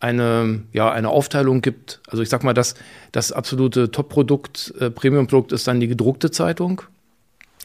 [0.00, 2.00] eine, ja, eine Aufteilung gibt.
[2.08, 2.74] Also ich sag mal, das,
[3.12, 6.82] das absolute Top-Produkt, äh, Premium-Produkt ist dann die gedruckte Zeitung.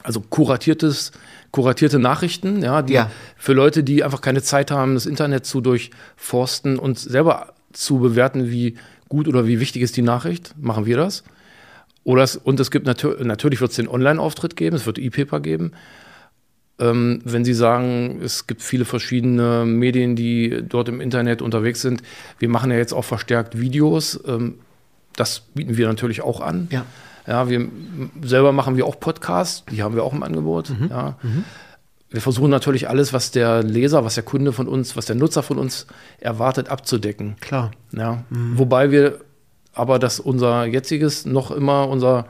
[0.03, 1.11] Also kuratiertes,
[1.51, 3.11] kuratierte Nachrichten, ja, die Ja.
[3.37, 8.49] für Leute, die einfach keine Zeit haben, das Internet zu durchforsten und selber zu bewerten,
[8.51, 8.75] wie
[9.09, 11.23] gut oder wie wichtig ist die Nachricht, machen wir das.
[12.03, 15.39] Oder es, und es gibt natür natürlich wird es den Online-Auftritt geben, es wird E-Paper
[15.39, 15.71] geben.
[16.79, 22.01] Ähm, wenn Sie sagen, es gibt viele verschiedene Medien, die dort im Internet unterwegs sind,
[22.39, 24.19] wir machen ja jetzt auch verstärkt Videos.
[24.27, 24.55] Ähm,
[25.15, 26.67] das bieten wir natürlich auch an.
[26.71, 26.85] Ja.
[27.27, 27.67] Ja, wir
[28.21, 30.73] selber machen wir auch Podcasts, die haben wir auch im Angebot.
[30.89, 31.17] Ja.
[32.09, 35.41] Wir versuchen natürlich alles, was der Leser, was der Kunde von uns, was der Nutzer
[35.41, 35.87] von uns
[36.19, 37.37] erwartet, abzudecken.
[37.39, 37.71] Klar.
[37.91, 38.23] Ja.
[38.29, 39.19] Wobei wir
[39.73, 42.27] aber das unser jetziges noch immer unser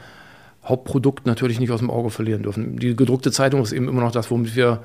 [0.63, 2.77] Hauptprodukt natürlich nicht aus dem Auge verlieren dürfen.
[2.77, 4.81] Die gedruckte Zeitung ist eben immer noch das, womit wir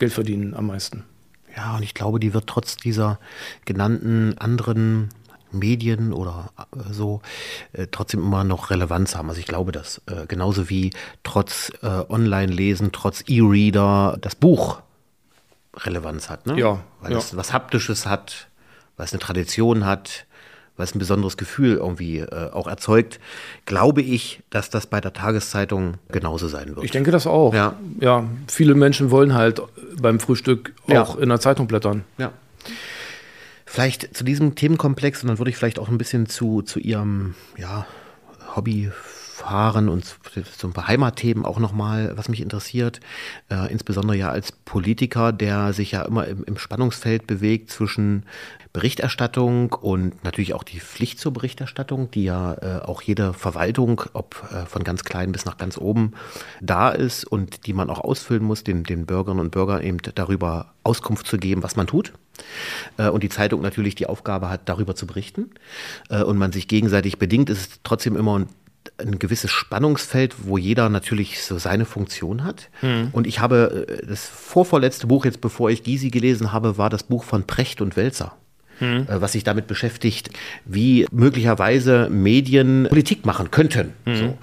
[0.00, 1.04] Geld verdienen am meisten.
[1.56, 3.18] Ja, und ich glaube, die wird trotz dieser
[3.64, 5.10] genannten anderen
[5.52, 7.20] Medien oder äh, so
[7.72, 9.28] äh, trotzdem immer noch Relevanz haben.
[9.28, 10.00] Also ich glaube das.
[10.06, 10.90] Äh, genauso wie
[11.22, 14.80] trotz äh, Online-Lesen, trotz E-Reader das Buch
[15.76, 16.46] Relevanz hat.
[16.46, 16.58] Ne?
[16.58, 17.18] Ja, Weil ja.
[17.18, 18.48] es was Haptisches hat,
[18.96, 20.26] weil es eine Tradition hat,
[20.76, 23.20] weil es ein besonderes Gefühl irgendwie äh, auch erzeugt,
[23.66, 26.84] glaube ich, dass das bei der Tageszeitung genauso sein wird.
[26.84, 27.54] Ich denke das auch.
[27.54, 27.74] Ja.
[28.00, 29.60] ja viele Menschen wollen halt
[30.00, 31.02] beim Frühstück Ja.
[31.02, 32.04] auch in der Zeitung blättern.
[32.18, 32.32] Ja.
[33.72, 37.36] Vielleicht zu diesem Themenkomplex und dann würde ich vielleicht auch ein bisschen zu, zu Ihrem
[37.56, 37.86] ja,
[38.56, 40.04] Hobby fahren und
[40.58, 42.98] so ein paar Heimatthemen auch nochmal, was mich interessiert.
[43.48, 48.24] Äh, insbesondere ja als Politiker, der sich ja immer im, im Spannungsfeld bewegt zwischen
[48.72, 54.42] Berichterstattung und natürlich auch die Pflicht zur Berichterstattung, die ja äh, auch jede Verwaltung, ob
[54.52, 56.14] äh, von ganz klein bis nach ganz oben,
[56.60, 60.74] da ist und die man auch ausfüllen muss, den, den Bürgerinnen und Bürgern eben darüber
[60.82, 62.12] Auskunft zu geben, was man tut.
[62.96, 65.50] Äh, und die Zeitung natürlich die Aufgabe hat, darüber zu berichten.
[66.08, 68.46] Äh, und man sich gegenseitig bedingt, ist es trotzdem immer ein
[68.98, 72.70] ein gewisses Spannungsfeld, wo jeder natürlich so seine Funktion hat.
[73.12, 77.02] Und ich habe äh, das vorvorletzte Buch, jetzt bevor ich Gysi gelesen habe, war das
[77.04, 78.34] Buch von Precht und Welzer.
[78.80, 80.30] äh, Was sich damit beschäftigt,
[80.64, 83.92] wie möglicherweise Medien Politik machen könnten.
[84.06, 84.38] So.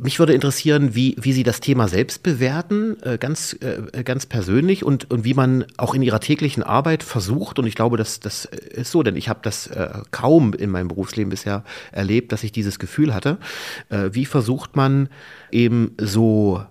[0.00, 4.84] Mich würde interessieren, wie, wie Sie das Thema selbst bewerten, äh, ganz, äh, ganz persönlich
[4.84, 8.44] und, und wie man auch in Ihrer täglichen Arbeit versucht, und ich glaube, das, das
[8.44, 12.52] ist so, denn ich habe das äh, kaum in meinem Berufsleben bisher erlebt, dass ich
[12.52, 13.38] dieses Gefühl hatte,
[13.88, 15.08] äh, wie versucht man
[15.50, 16.64] eben so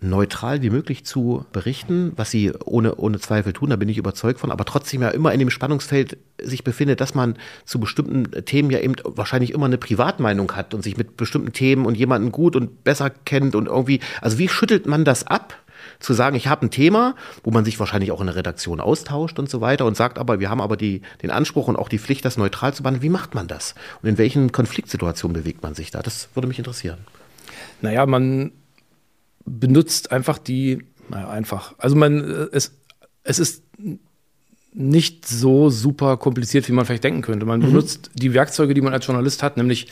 [0.00, 4.38] neutral wie möglich zu berichten, was sie ohne, ohne Zweifel tun, da bin ich überzeugt
[4.38, 8.70] von, aber trotzdem ja immer in dem Spannungsfeld sich befindet, dass man zu bestimmten Themen
[8.70, 12.54] ja eben wahrscheinlich immer eine Privatmeinung hat und sich mit bestimmten Themen und jemanden gut
[12.54, 15.56] und besser kennt und irgendwie, also wie schüttelt man das ab?
[16.00, 19.38] Zu sagen, ich habe ein Thema, wo man sich wahrscheinlich auch in der Redaktion austauscht
[19.38, 21.98] und so weiter und sagt aber, wir haben aber die, den Anspruch und auch die
[21.98, 23.02] Pflicht, das neutral zu behandeln.
[23.02, 23.74] Wie macht man das?
[24.02, 26.02] Und in welchen Konfliktsituationen bewegt man sich da?
[26.02, 26.98] Das würde mich interessieren.
[27.80, 28.52] Naja, man
[29.48, 31.74] benutzt einfach die, naja, einfach.
[31.78, 32.74] Also man, äh, es,
[33.24, 33.62] es ist
[34.72, 37.46] nicht so super kompliziert, wie man vielleicht denken könnte.
[37.46, 39.90] Man benutzt die Werkzeuge, die man als Journalist hat, nämlich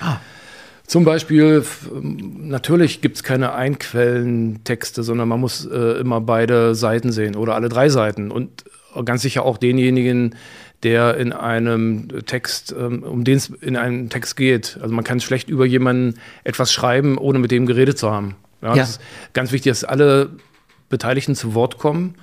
[0.86, 7.10] zum Beispiel, ähm, natürlich gibt es keine Einquellentexte, sondern man muss äh, immer beide Seiten
[7.10, 8.64] sehen oder alle drei Seiten und
[9.04, 10.36] ganz sicher auch denjenigen,
[10.82, 14.78] der in einem Text, ähm, um den es in einem Text geht.
[14.80, 18.36] Also man kann schlecht über jemanden etwas schreiben, ohne mit dem geredet zu haben.
[18.62, 18.82] Ja, Ja.
[18.82, 19.00] Ist
[19.32, 20.30] ganz wichtig, dass alle
[20.88, 22.14] Beteiligten zu Wort kommen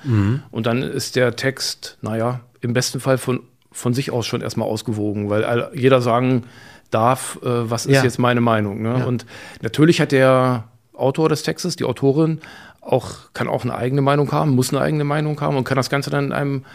[0.52, 3.42] und dann ist der Text, naja, im besten Fall von,
[3.72, 6.44] von sich aus schon erstmal ausgewogen, weil jeder sagen
[6.92, 8.04] darf, äh, was ist Ja.
[8.04, 8.82] jetzt meine Meinung.
[8.82, 9.00] Ne?
[9.00, 9.06] Ja.
[9.06, 9.26] Und
[9.62, 12.40] natürlich hat der Autor des Textes, die Autorin,
[12.82, 15.90] auch, kann auch eine eigene Meinung haben, muss eine eigene Meinung haben und kann das
[15.90, 16.66] Ganze dann in einem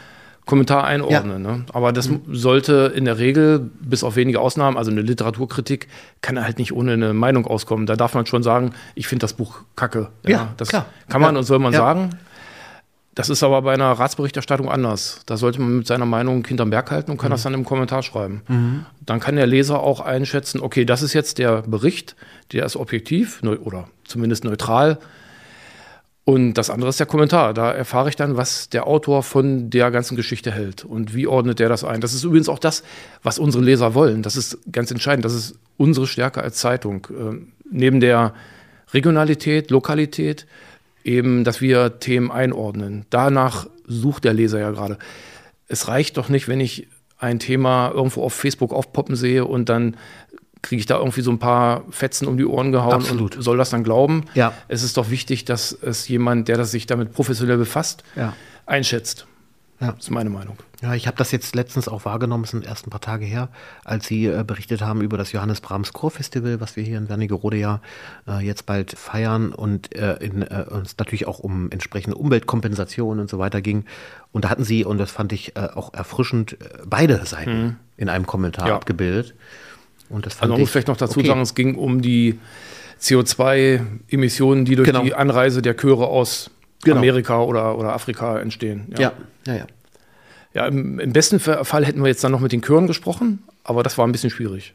[0.48, 1.42] Kommentar einordnen.
[1.42, 1.64] Ne?
[1.74, 5.88] Aber das sollte in der Regel, bis auf wenige Ausnahmen, also eine Literaturkritik,
[6.22, 7.84] kann halt nicht ohne eine Meinung auskommen.
[7.84, 10.08] Da darf man schon sagen, ich finde das Buch kacke.
[10.26, 10.86] Ja, das klar.
[11.10, 11.38] kann man Ja.
[11.40, 11.80] und soll man Ja.
[11.80, 12.16] sagen.
[13.14, 15.20] Das ist aber bei einer Ratsberichterstattung anders.
[15.26, 18.02] Da sollte man mit seiner Meinung hinterm Berg halten und kann das dann im Kommentar
[18.02, 18.86] schreiben.
[19.04, 22.16] Dann kann der Leser auch einschätzen, okay, das ist jetzt der Bericht,
[22.52, 24.98] der ist objektiv oder zumindest neutral.
[26.28, 27.54] Und das andere ist der Kommentar.
[27.54, 31.58] Da erfahre ich dann, was der Autor von der ganzen Geschichte hält und wie ordnet
[31.58, 32.02] der das ein.
[32.02, 32.82] Das ist übrigens auch das,
[33.22, 34.22] was unsere Leser wollen.
[34.22, 35.24] Das ist ganz entscheidend.
[35.24, 37.06] Das ist unsere Stärke als Zeitung.
[37.18, 38.34] Ähm, neben der
[38.92, 40.46] Regionalität, Lokalität,
[41.02, 43.06] eben, dass wir Themen einordnen.
[43.08, 44.98] Danach sucht der Leser ja gerade.
[45.66, 49.96] Es reicht doch nicht, wenn ich ein Thema irgendwo auf Facebook aufpoppen sehe und dann
[50.62, 53.36] kriege ich da irgendwie so ein paar Fetzen um die Ohren gehauen Absolut.
[53.36, 54.24] und soll das dann glauben.
[54.34, 54.52] Ja.
[54.68, 58.34] Es ist doch wichtig, dass es jemand, der das sich damit professionell befasst, Ja.
[58.66, 59.26] einschätzt.
[59.80, 59.92] Ja.
[59.92, 60.56] Das ist meine Meinung.
[60.82, 63.48] Ja, ich habe das jetzt letztens auch wahrgenommen, es sind erst ein paar Tage her,
[63.84, 67.56] als Sie äh, berichtet haben über das Johannes Brahms Chorfestival, was wir hier in Wernigerode
[67.56, 67.80] ja
[68.28, 73.28] äh, jetzt bald feiern und äh, in, äh, uns natürlich auch um entsprechende Umweltkompensation und
[73.28, 73.86] so weiter ging.
[74.30, 77.76] Und da hatten Sie, und das fand ich äh, auch erfrischend, äh, beide Seiten mhm.
[77.96, 78.76] in einem Kommentar ja.
[78.76, 79.34] abgebildet.
[80.08, 81.28] Und das also man muss vielleicht noch dazu okay.
[81.28, 82.38] sagen, es ging um die
[83.00, 85.02] CO2-Emissionen, die durch genau.
[85.02, 86.50] die Anreise der Chöre aus
[86.82, 86.96] genau.
[86.96, 88.86] Amerika oder, oder Afrika entstehen.
[88.96, 89.12] Ja, ja,
[89.46, 89.54] ja.
[89.54, 89.66] ja.
[90.54, 93.82] ja im, im, besten Fall hätten wir jetzt dann noch mit den Chören gesprochen, aber
[93.82, 94.74] das war ein bisschen schwierig.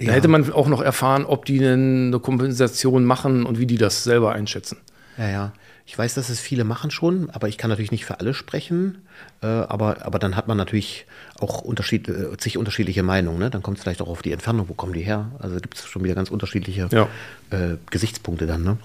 [0.00, 4.02] Da hätte man auch noch erfahren, ob die eine Kompensation machen und wie die das
[4.02, 4.78] selber einschätzen.
[5.16, 5.52] Ja, ja.
[5.86, 9.02] Ich weiß, dass es viele machen schon, aber ich kann natürlich nicht für alle sprechen.
[9.42, 11.06] Äh, aber, aber dann hat man natürlich
[11.38, 13.38] auch Unterschied, äh, zig unterschiedliche Meinungen.
[13.38, 13.50] Ne?
[13.50, 15.30] Dann kommt es vielleicht auch auf die Entfernung, wo kommen die her?
[15.38, 17.08] Also gibt es schon wieder ganz unterschiedliche ja.
[17.50, 18.62] äh, Gesichtspunkte dann.
[18.62, 18.78] Ne?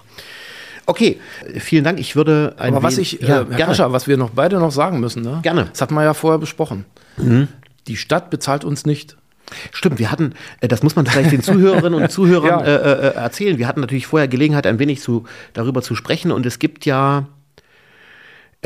[0.84, 1.20] Okay,
[1.58, 2.00] vielen Dank.
[2.00, 4.72] Ich würde ein Aber was ich, ja, äh, Herr Kascher, was wir noch beide noch
[4.72, 5.38] sagen müssen, ne?
[5.42, 5.68] Gerne.
[5.70, 6.84] Das hatten wir ja vorher besprochen.
[7.16, 7.48] Mhm.
[7.86, 9.16] Die Stadt bezahlt uns nicht.
[9.72, 12.60] Stimmt, wir hatten, äh, das muss man vielleicht den Zuhörerinnen und Zuhörern ja.
[12.60, 13.58] äh, äh, erzählen.
[13.58, 16.32] Wir hatten natürlich vorher Gelegenheit, ein wenig zu, darüber zu sprechen.
[16.32, 17.26] Und es gibt ja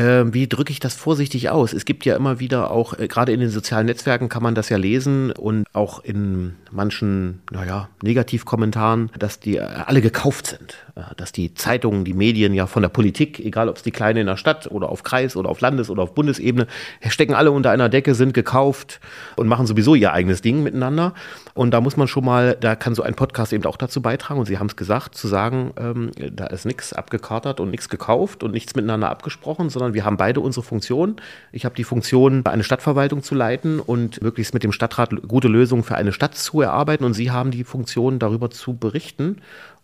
[0.04, 1.72] äh, wie drücke ich das vorsichtig aus?
[1.72, 4.68] Es gibt ja immer wieder auch, äh, gerade in den sozialen Netzwerken kann man das
[4.68, 10.76] ja lesen und auch in manchen, naja, Negativkommentaren, dass die äh, alle gekauft sind.
[10.96, 14.20] Äh, dass die Zeitungen, die Medien ja von der Politik, egal ob es die Kleine
[14.20, 16.68] in der Stadt oder auf Kreis oder auf Landes- oder auf Bundesebene,
[17.08, 19.00] stecken alle unter einer Decke, sind gekauft
[19.36, 21.14] und machen sowieso ihr eigenes Ding miteinander.
[21.54, 24.40] Und da muss man schon mal, da kann so ein Podcast eben auch dazu beitragen,
[24.40, 28.42] und Sie haben es gesagt, zu sagen, ähm, da ist nichts abgekartet und nichts gekauft
[28.42, 31.16] und nichts miteinander abgesprochen, sondern sondern wir haben beide unsere Funktionen.
[31.52, 35.84] Ich habe die Funktion, eine Stadtverwaltung zu leiten und möglichst mit dem Stadtrat gute Lösungen
[35.84, 37.04] für eine Stadt zu erarbeiten.
[37.04, 39.36] Und Sie haben die Funktion, darüber zu berichten.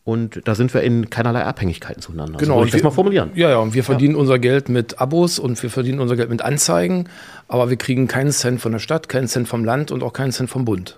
[0.02, 2.38] Und da sind wir in keinerlei Abhängigkeiten zueinander.
[2.38, 2.58] Genau.
[2.60, 3.30] So ich das mal formulieren.
[3.34, 3.58] Ja, ja.
[3.58, 4.20] Und wir verdienen ja.
[4.20, 7.08] unser Geld mit Abos und wir verdienen unser Geld mit Anzeigen.
[7.48, 10.32] Aber wir kriegen keinen Cent von der Stadt, keinen Cent vom Land und auch keinen
[10.32, 10.96] Cent vom Bund.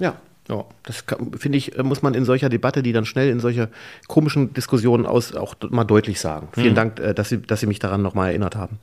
[0.00, 0.14] Ja.
[0.48, 1.04] Ja, das
[1.38, 3.70] finde ich, muss man in solcher Debatte, die dann schnell in solche
[4.08, 6.48] komischen Diskussionen aus, auch mal deutlich sagen.
[6.52, 6.74] Vielen mhm.
[6.74, 8.78] Dank, äh, dass Sie, dass Sie mich daran nochmal erinnert haben.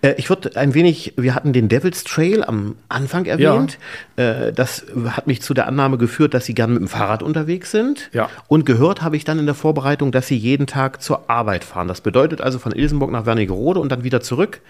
[0.00, 3.78] Äh, ich würde ein wenig, wir hatten den Devil's Trail am Anfang erwähnt.
[4.16, 4.46] Ja.
[4.46, 7.70] Äh, das hat mich zu der Annahme geführt, dass Sie gern mit dem Fahrrad unterwegs
[7.70, 8.08] sind.
[8.14, 8.30] Ja.
[8.48, 11.88] Und gehört habe ich dann in der Vorbereitung, dass Sie jeden Tag zur Arbeit fahren.
[11.88, 14.62] Das bedeutet also von Ilsenburg nach Wernigerode und dann wieder zurück.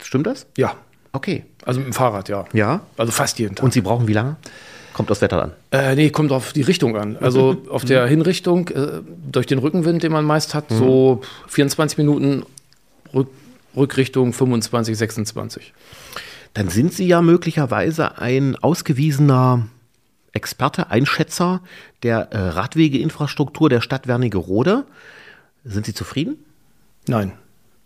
[0.00, 0.46] Stimmt das?
[0.56, 0.74] Ja.
[1.12, 1.44] Okay.
[1.64, 2.44] Also mit dem Fahrrad, ja.
[2.52, 2.82] Ja.
[2.96, 3.64] Also fast jeden Tag.
[3.64, 4.36] Und Sie brauchen wie lange?
[4.94, 5.52] Kommt aufs Wetter an?
[5.70, 7.16] Äh, nee, kommt auf die Richtung an.
[7.20, 7.68] Also mhm.
[7.68, 10.78] auf der Hinrichtung, äh, durch den Rückenwind, den man meist hat, mhm.
[10.78, 12.44] so 24 Minuten
[13.12, 13.28] Rück
[13.76, 15.72] Rückrichtung 25, 26.
[16.54, 19.66] Dann sind Sie ja möglicherweise ein ausgewiesener
[20.32, 21.60] Experte, Einschätzer
[22.02, 24.84] der äh, Radwegeinfrastruktur der Stadt Wernigerode.
[25.64, 26.36] Sind Sie zufrieden?
[27.08, 27.32] Nein.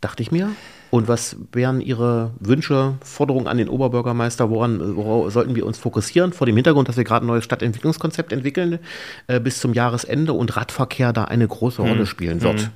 [0.00, 0.50] Dachte ich mir.
[0.90, 4.48] Und was wären Ihre Wünsche, Forderungen an den Oberbürgermeister?
[4.50, 6.32] Woran, worauf sollten wir uns fokussieren?
[6.32, 8.78] Vor dem Hintergrund, dass wir gerade ein neues Stadtentwicklungskonzept entwickeln
[9.26, 12.06] äh, bis zum Jahresende und Radverkehr da eine große Rolle hm.
[12.06, 12.60] spielen wird.
[12.60, 12.68] Hm.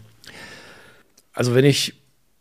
[1.32, 1.94] Also wenn ich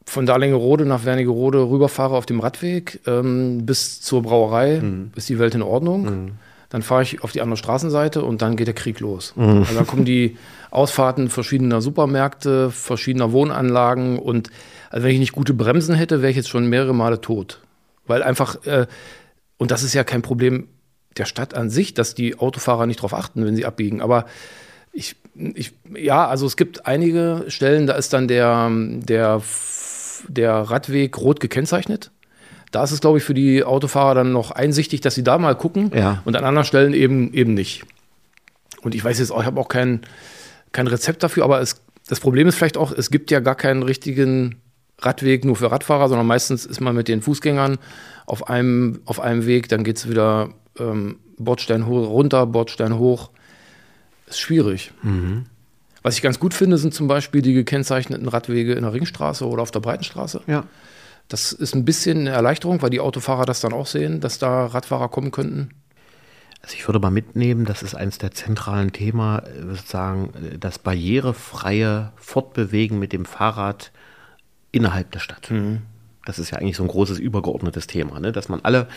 [0.05, 5.11] von Darlingerode nach Wernigerode rüberfahre auf dem Radweg ähm, bis zur Brauerei, mhm.
[5.15, 6.03] ist die Welt in Ordnung.
[6.03, 6.31] Mhm.
[6.69, 9.33] Dann fahre ich auf die andere Straßenseite und dann geht der Krieg los.
[9.35, 9.59] Mhm.
[9.59, 10.37] Also dann kommen die
[10.69, 14.49] Ausfahrten verschiedener Supermärkte, verschiedener Wohnanlagen und
[14.91, 17.61] also wenn ich nicht gute Bremsen hätte, wäre ich jetzt schon mehrere Male tot.
[18.05, 18.87] Weil einfach, äh,
[19.57, 20.67] und das ist ja kein Problem
[21.17, 24.01] der Stadt an sich, dass die Autofahrer nicht darauf achten, wenn sie abbiegen.
[24.01, 24.25] Aber
[24.91, 29.41] ich, ich, ja, also es gibt einige Stellen, da ist dann der, der,
[30.27, 32.11] der Radweg rot gekennzeichnet.
[32.71, 35.55] Da ist es, glaube ich, für die Autofahrer dann noch einsichtig, dass sie da mal
[35.55, 36.21] gucken ja.
[36.25, 37.83] und an anderen Stellen eben, eben nicht.
[38.81, 40.01] Und ich weiß jetzt auch, ich habe auch kein,
[40.71, 43.83] kein Rezept dafür, aber es, das Problem ist vielleicht auch, es gibt ja gar keinen
[43.83, 44.60] richtigen
[45.01, 47.77] Radweg nur für Radfahrer, sondern meistens ist man mit den Fußgängern
[48.25, 53.31] auf einem, auf einem Weg, dann geht es wieder ähm, Bordstein hoch, runter, Bordstein hoch.
[54.27, 54.91] Ist schwierig.
[55.01, 55.45] Mhm.
[56.03, 59.61] Was ich ganz gut finde, sind zum Beispiel die gekennzeichneten Radwege in der Ringstraße oder
[59.61, 60.41] auf der Breitenstraße.
[60.47, 60.63] Ja.
[61.27, 64.65] Das ist ein bisschen eine Erleichterung, weil die Autofahrer das dann auch sehen, dass da
[64.65, 65.69] Radfahrer kommen könnten.
[66.61, 72.99] Also ich würde mal mitnehmen, das ist eines der zentralen Themen, sozusagen das barrierefreie Fortbewegen
[72.99, 73.91] mit dem Fahrrad
[74.71, 75.51] innerhalb der Stadt.
[75.51, 75.81] Mhm.
[76.25, 78.31] Das ist ja eigentlich so ein großes übergeordnetes Thema, ne?
[78.31, 78.87] dass man alle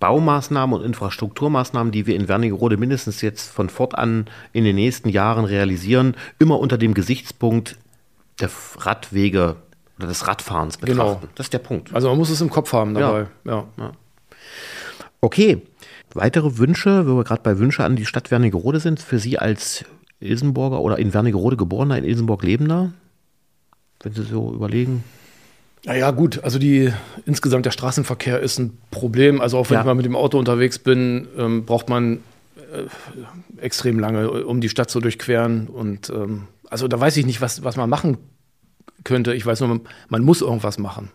[0.00, 5.44] Baumaßnahmen und Infrastrukturmaßnahmen, die wir in Wernigerode mindestens jetzt von fortan in den nächsten Jahren
[5.44, 7.78] realisieren, immer unter dem Gesichtspunkt
[8.40, 9.56] der Radwege
[9.98, 11.20] oder des Radfahrens betrachten.
[11.20, 11.32] Genau.
[11.36, 11.94] Das ist der Punkt.
[11.94, 13.26] Also man muss es im Kopf haben dabei.
[13.44, 13.66] Ja.
[13.78, 13.92] ja.
[15.20, 15.62] Okay.
[16.12, 19.84] Weitere Wünsche, wo wir gerade bei Wünsche an die Stadt Wernigerode sind, für Sie als
[20.20, 22.92] Ilsenburger oder in Wernigerode geborener, in Ilsenburg lebender?
[24.04, 25.02] Wenn Sie so überlegen?
[25.86, 26.92] Naja, gut, also die
[27.26, 29.40] insgesamt der Straßenverkehr ist ein Problem.
[29.40, 29.80] Also auch wenn Ja.
[29.80, 32.20] ich mal mit dem Auto unterwegs bin, ähm, braucht man
[32.72, 35.68] äh, extrem lange, um die Stadt zu durchqueren.
[35.68, 38.16] Und ähm, also da weiß ich nicht, was, was man machen
[39.04, 39.34] könnte.
[39.34, 41.10] Ich weiß nur, man, man muss irgendwas machen.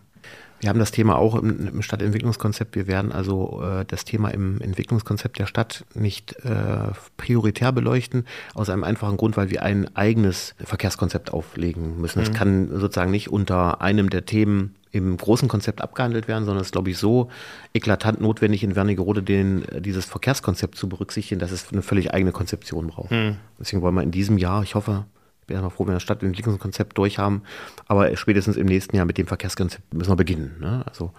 [0.60, 2.76] Wir haben das Thema auch im, im Stadtentwicklungskonzept.
[2.76, 8.68] Wir werden also äh, das Thema im Entwicklungskonzept der Stadt nicht äh, prioritär beleuchten, aus
[8.70, 12.20] einem einfachen Grund, weil wir ein eigenes Verkehrskonzept auflegen müssen.
[12.20, 16.68] Das kann sozusagen nicht unter einem der Themen im großen Konzept abgehandelt werden, sondern es
[16.68, 17.30] ist, glaube ich, so
[17.74, 22.32] eklatant notwendig, in Wernigerode den, äh, dieses Verkehrskonzept zu berücksichtigen, dass es eine völlig eigene
[22.32, 23.10] Konzeption braucht.
[23.58, 25.06] Deswegen wollen wir in diesem Jahr, ich hoffe,
[25.50, 27.42] bin ja mal froh, wenn wir das Stadtentwicklungskonzept durch haben,
[27.88, 30.56] aber spätestens im nächsten Jahr mit dem Verkehrskonzept müssen wir beginnen.
[30.60, 30.84] Ne?
[30.88, 31.12] Also,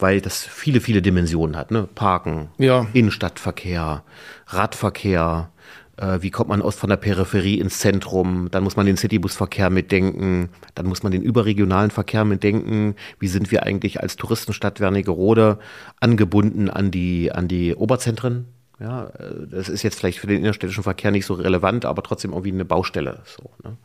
[0.00, 1.70] weil das viele, viele Dimensionen hat.
[1.70, 1.88] Ne?
[1.94, 2.88] Parken, Ja.
[2.92, 4.02] Innenstadtverkehr,
[4.48, 5.50] Radverkehr,
[5.96, 9.70] äh, wie kommt man aus von der Peripherie ins Zentrum, dann muss man den Citybusverkehr
[9.70, 15.60] mitdenken, dann muss man den überregionalen Verkehr mitdenken, wie sind wir eigentlich als Touristenstadt Wernigerode
[16.00, 18.46] angebunden an die, an die Oberzentren.
[18.82, 22.32] Ja, äh, das ist jetzt vielleicht für den innerstädtischen Verkehr nicht so relevant, aber trotzdem
[22.32, 23.20] irgendwie eine Baustelle.
[23.24, 23.76] So, ne?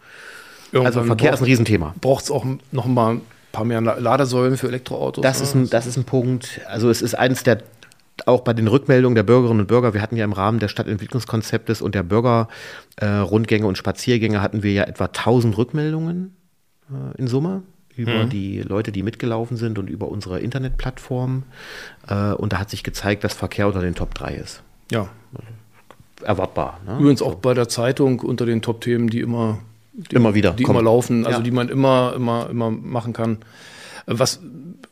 [0.84, 1.96] Also Verkehr ist ein Riesenthema.
[2.02, 5.22] Braucht es auch noch mal ein paar mehr La- Ladesäulen für Elektroautos?
[5.22, 5.44] Das ne?
[5.44, 6.60] ist, ein, das ist ein Punkt.
[6.68, 7.60] Also es ist eines der,
[8.26, 11.82] auch bei den Rückmeldungen der Bürgerinnen und Bürger, wir hatten ja im Rahmen des Stadtentwicklungskonzeptes
[11.82, 16.36] und der Bürgerrundgänge äh, und Spaziergänge hatten wir ja etwa 1000 Rückmeldungen
[16.90, 17.64] äh, in Summe
[17.96, 21.44] über die Leute, die mitgelaufen sind und über unsere Internetplattform.
[22.08, 24.62] Äh, und da hat sich gezeigt, dass Verkehr unter den Top 3 ist.
[24.92, 25.10] Ja.
[26.24, 26.80] Erwartbar.
[26.86, 26.98] Ne?
[27.00, 29.60] Übrigens auch bei der Zeitung unter den Top-Themen, die immer,
[29.94, 30.80] die, Immer wieder die kommen.
[30.80, 31.44] immer laufen, also Ja.
[31.44, 33.38] die man immer, immer, immer machen kann.
[34.08, 34.40] Was,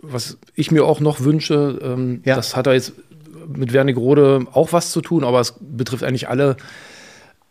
[0.02, 2.36] was ich mir auch noch wünsche, ähm, Ja.
[2.36, 2.94] das hat da jetzt
[3.48, 6.58] mit Wernigerode auch was zu tun, aber es betrifft eigentlich alle,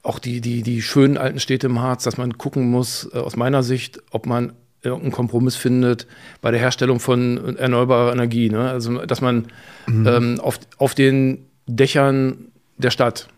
[0.02, 3.36] auch die, die, die schönen alten Städte im Harz, dass man gucken muss, äh, aus
[3.36, 4.52] meiner Sicht, ob man
[4.82, 6.06] irgendeinen Kompromiss findet
[6.42, 8.50] bei der Herstellung von erneuerbarer Energie.
[8.50, 8.68] Ne?
[8.70, 9.46] Also, dass man
[9.86, 10.06] Mhm.
[10.06, 13.28] ähm, auf, auf den Dächern der Stadt,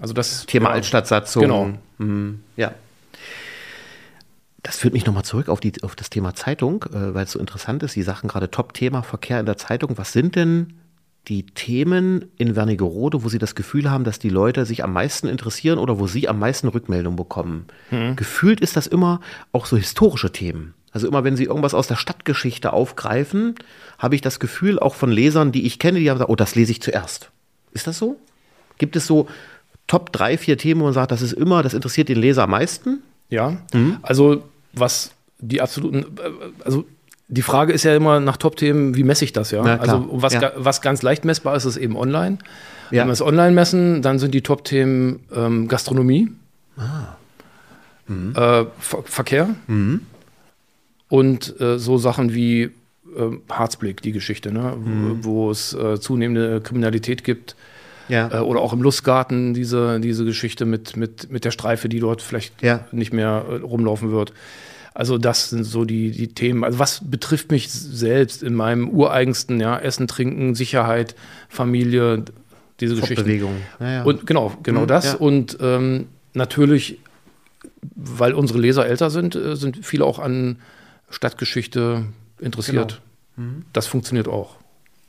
[0.00, 1.42] also das Thema ja, Altstadtsatzung.
[1.42, 1.70] Genau.
[1.98, 2.72] Mhm, ja.
[4.62, 7.40] Das führt mich nochmal zurück auf, die, auf das Thema Zeitung, äh, weil es so
[7.40, 7.92] interessant ist.
[7.92, 9.98] Sie sagten gerade Top-Thema Verkehr in der Zeitung.
[9.98, 10.74] Was sind denn
[11.28, 15.28] die Themen in Wernigerode, wo Sie das Gefühl haben, dass die Leute sich am meisten
[15.28, 17.66] interessieren oder wo Sie am meisten Rückmeldungen bekommen?
[18.16, 19.20] Gefühlt ist das immer
[19.52, 20.74] auch so historische Themen.
[20.92, 23.54] Also immer, wenn Sie irgendwas aus der Stadtgeschichte aufgreifen,
[23.98, 26.54] habe ich das Gefühl, auch von Lesern, die ich kenne, die haben gesagt, oh, das
[26.54, 27.31] lese ich zuerst.
[27.72, 28.16] Ist das so?
[28.78, 29.26] Gibt es so
[29.88, 32.50] Top drei, vier Themen, wo man sagt, das ist immer, das interessiert den Leser am
[32.50, 33.02] meisten?
[33.28, 33.98] Ja, Mhm.
[34.02, 36.84] also was die absoluten, äh, also
[37.28, 39.62] die Frage ist ja immer nach Top-Themen, wie messe ich das ja?
[39.62, 39.80] Klar.
[39.80, 40.52] also was, Ja.
[40.56, 42.38] was ganz leicht messbar ist, ist eben online.
[42.90, 43.00] Ja.
[43.02, 46.28] Wenn wir es online messen, dann sind die Top-Themen ähm, Gastronomie,
[46.76, 47.16] Ah.
[48.06, 48.32] Mhm.
[48.36, 49.48] äh, Ver Verkehr
[51.08, 52.70] und äh, so Sachen wie
[53.50, 54.74] Harzblick, die Geschichte, ne?
[54.76, 55.18] Mhm.
[55.24, 57.56] wo es äh, zunehmende Kriminalität gibt.
[58.08, 58.28] Ja.
[58.32, 62.20] Äh, oder auch im Lustgarten diese, diese Geschichte mit, mit, mit der Streife, die dort
[62.22, 62.86] vielleicht Ja.
[62.92, 64.32] nicht mehr äh, rumlaufen wird.
[64.94, 66.64] Also das sind so die, die Themen.
[66.64, 71.14] Also was betrifft mich selbst in meinem ureigensten, ja, Essen, Trinken, Sicherheit,
[71.48, 72.24] Familie,
[72.80, 73.14] diese Geschichten.
[73.16, 73.56] Fortbewegung.
[73.80, 74.02] Ja.
[74.02, 75.14] Und genau, genau Mhm, das.
[75.14, 76.98] Und ähm, natürlich,
[77.94, 80.56] weil unsere Leser älter sind, äh, sind viele auch an
[81.08, 82.04] Stadtgeschichte
[82.42, 83.00] interessiert.
[83.36, 83.48] Genau.
[83.48, 83.62] Mhm.
[83.72, 84.56] Das funktioniert auch.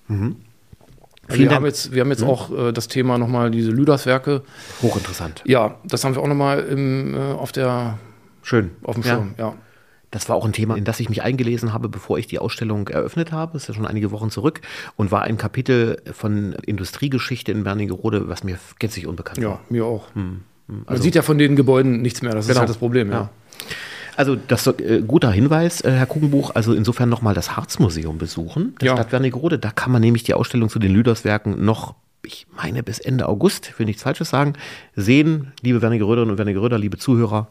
[0.07, 0.35] Vielen
[1.29, 1.51] wir, Dank.
[1.55, 4.43] haben jetzt, wir haben jetzt auch äh, das Thema nochmal, diese Lüderswerke.
[4.81, 5.41] Hochinteressant.
[5.45, 7.97] Ja, das haben wir auch nochmal im, äh, auf, der,
[8.41, 8.71] Schön.
[8.83, 9.09] auf dem Ja.
[9.15, 9.33] Schirm.
[9.37, 9.53] Ja.
[10.11, 12.87] Das war auch ein Thema, in das ich mich eingelesen habe, bevor ich die Ausstellung
[12.89, 13.53] eröffnet habe.
[13.53, 14.61] Das ist ja schon einige Wochen zurück.
[14.95, 19.61] Und war ein Kapitel von Industriegeschichte in Wernigerode, was mir gänzlich unbekannt ja, war.
[19.69, 20.13] mir auch.
[20.13, 20.43] Man
[20.85, 22.33] Also- sieht ja von den Gebäuden nichts mehr.
[22.33, 22.59] Das ist Genau.
[22.59, 23.09] halt das Problem.
[23.09, 23.15] Ja.
[23.15, 23.29] Ja.
[24.15, 26.51] Also das ist äh, guter Hinweis, äh, Herr Kuchenbuch.
[26.55, 28.93] Also insofern nochmal das Harzmuseum besuchen der Ja.
[28.95, 29.59] Stadt Wernigerode.
[29.59, 31.95] Da kann man nämlich die Ausstellung zu den Lüderswerken noch,
[32.25, 34.53] ich meine bis Ende August, ich will nichts Falsches sagen,
[34.95, 35.51] sehen.
[35.61, 37.47] Liebe Wernigeröderinnen und Wernigeröder, liebe Zuhörer,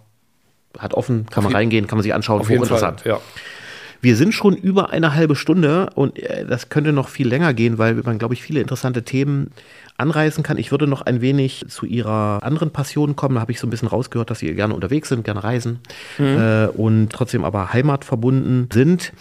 [0.79, 2.41] hat offen, kann man reingehen, kann man sich anschauen.
[2.41, 2.79] Jeden Fall.
[2.79, 3.05] Hochinteressant.
[3.05, 3.21] Ja.
[4.03, 7.79] Wir sind schon über eine halbe Stunde und äh, das könnte noch viel länger gehen,
[7.79, 9.53] weil man, glaube ich, viele interessante Themen
[9.97, 10.59] anreißen kann.
[10.59, 13.37] Ich würde noch ein wenig zu Ihrer anderen Passion kommen.
[13.37, 15.79] Da habe ich so ein bisschen rausgehört, dass Sie gerne unterwegs sind, gerne reisen
[16.19, 19.13] äh, und trotzdem aber heimatverbunden sind.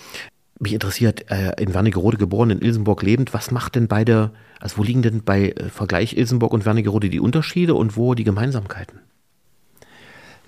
[0.59, 4.83] Mich interessiert, äh, in Wernigerode geboren, in Ilsenburg lebend, was macht denn beide, also wo
[4.83, 8.99] liegen denn bei äh, Vergleich Ilsenburg und Wernigerode die Unterschiede und wo die Gemeinsamkeiten?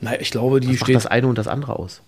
[0.01, 0.95] Naja, ich glaube, die Was macht steht.
[0.95, 2.01] das eine und das andere aus?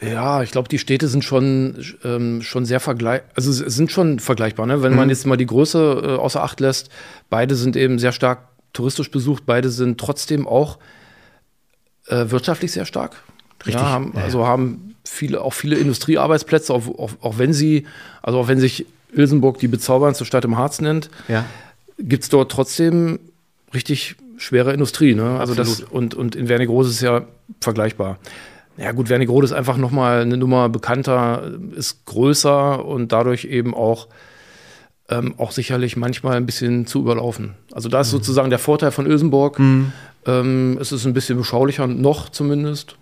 [0.00, 4.66] Ja, ich glaube, die Städte sind schon, ähm, schon sehr vergleich, also sind schon vergleichbar.
[4.66, 4.82] Ne?
[4.82, 6.90] Wenn man jetzt mal die Größe äh, außer Acht lässt,
[7.30, 8.40] beide sind eben sehr stark
[8.72, 10.78] touristisch besucht, beide sind trotzdem auch
[12.06, 13.16] äh, wirtschaftlich sehr stark.
[13.66, 14.22] Richtig, Ja, haben, ja.
[14.22, 17.86] Also haben viele, auch viele Industriearbeitsplätze, auch, auch, auch wenn sie,
[18.22, 21.44] also auch wenn sich Ilsenburg die bezauberndste Stadt im Harz nennt, Ja.
[21.98, 23.18] gibt es dort trotzdem
[23.74, 25.14] richtig schwere Industrie.
[25.14, 25.40] Ne?
[25.40, 27.22] Also das, und, und in Wernigerode ist es ja
[27.60, 28.18] vergleichbar.
[28.78, 34.06] Ja gut, Wernigerode ist einfach nochmal eine Nummer bekannter, ist größer und dadurch eben auch,
[35.08, 37.54] ähm, auch sicherlich manchmal ein bisschen zu überlaufen.
[37.72, 39.58] Also da ist sozusagen der Vorteil von Ilsenburg.
[40.26, 42.96] Ähm, es ist ein bisschen beschaulicher, noch zumindest.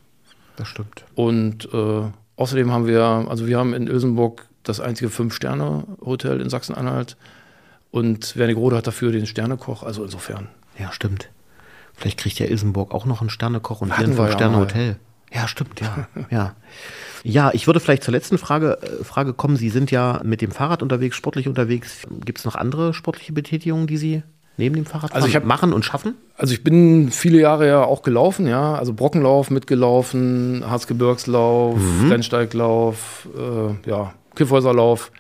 [0.57, 1.05] Das stimmt.
[1.15, 2.03] Und äh,
[2.37, 7.17] außerdem haben wir, also wir haben in Ilsenburg das einzige Fünf-Sterne-Hotel in Sachsen-Anhalt.
[7.91, 9.83] Und Wernigerode hat dafür den Sternekoch.
[9.83, 10.49] Also insofern.
[10.79, 11.29] Ja, stimmt.
[11.95, 14.97] Vielleicht kriegt ja Ilsenburg auch noch einen Sternekoch und Hatten hier ein Fünf-Sterne-Hotel.
[15.37, 16.09] Ja, stimmt, ja.
[16.31, 16.55] ja.
[17.23, 19.57] Ja, ich würde vielleicht zur letzten Frage, äh, Frage kommen.
[19.57, 22.03] Sie sind ja mit dem Fahrrad unterwegs, sportlich unterwegs.
[22.25, 24.23] Gibt es noch andere sportliche Betätigungen, die Sie
[24.57, 26.15] neben dem Fahrrad Also ich hab- machen und schaffen?
[26.39, 28.75] Also ich bin viele Jahre ja auch gelaufen, ja.
[28.77, 31.79] Also Brockenlauf mitgelaufen, Harzgebirgslauf,
[32.09, 35.13] Rennsteiglauf, äh, ja, Kiffhäuserlauf.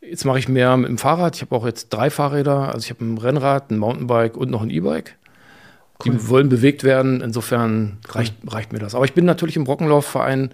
[0.00, 1.36] Jetzt mache ich mehr mit dem Fahrrad.
[1.36, 2.72] Ich habe auch jetzt drei Fahrräder.
[2.74, 5.16] Also ich habe ein Rennrad, ein Mountainbike und noch ein E-Bike.
[6.04, 7.20] Die wollen bewegt werden.
[7.20, 8.94] Insofern reicht, reicht mir das.
[8.94, 10.50] Aber ich bin natürlich im Brockenlaufverein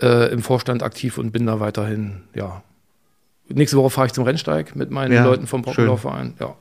[0.00, 2.62] äh, im Vorstand aktiv und bin da weiterhin, ja.
[3.48, 5.62] Nächste Woche fahre ich zum Rennsteig mit meinen Ja, Leuten vom.
[5.62, 6.34] Brockenlaufverein.
[6.38, 6.54] Ja.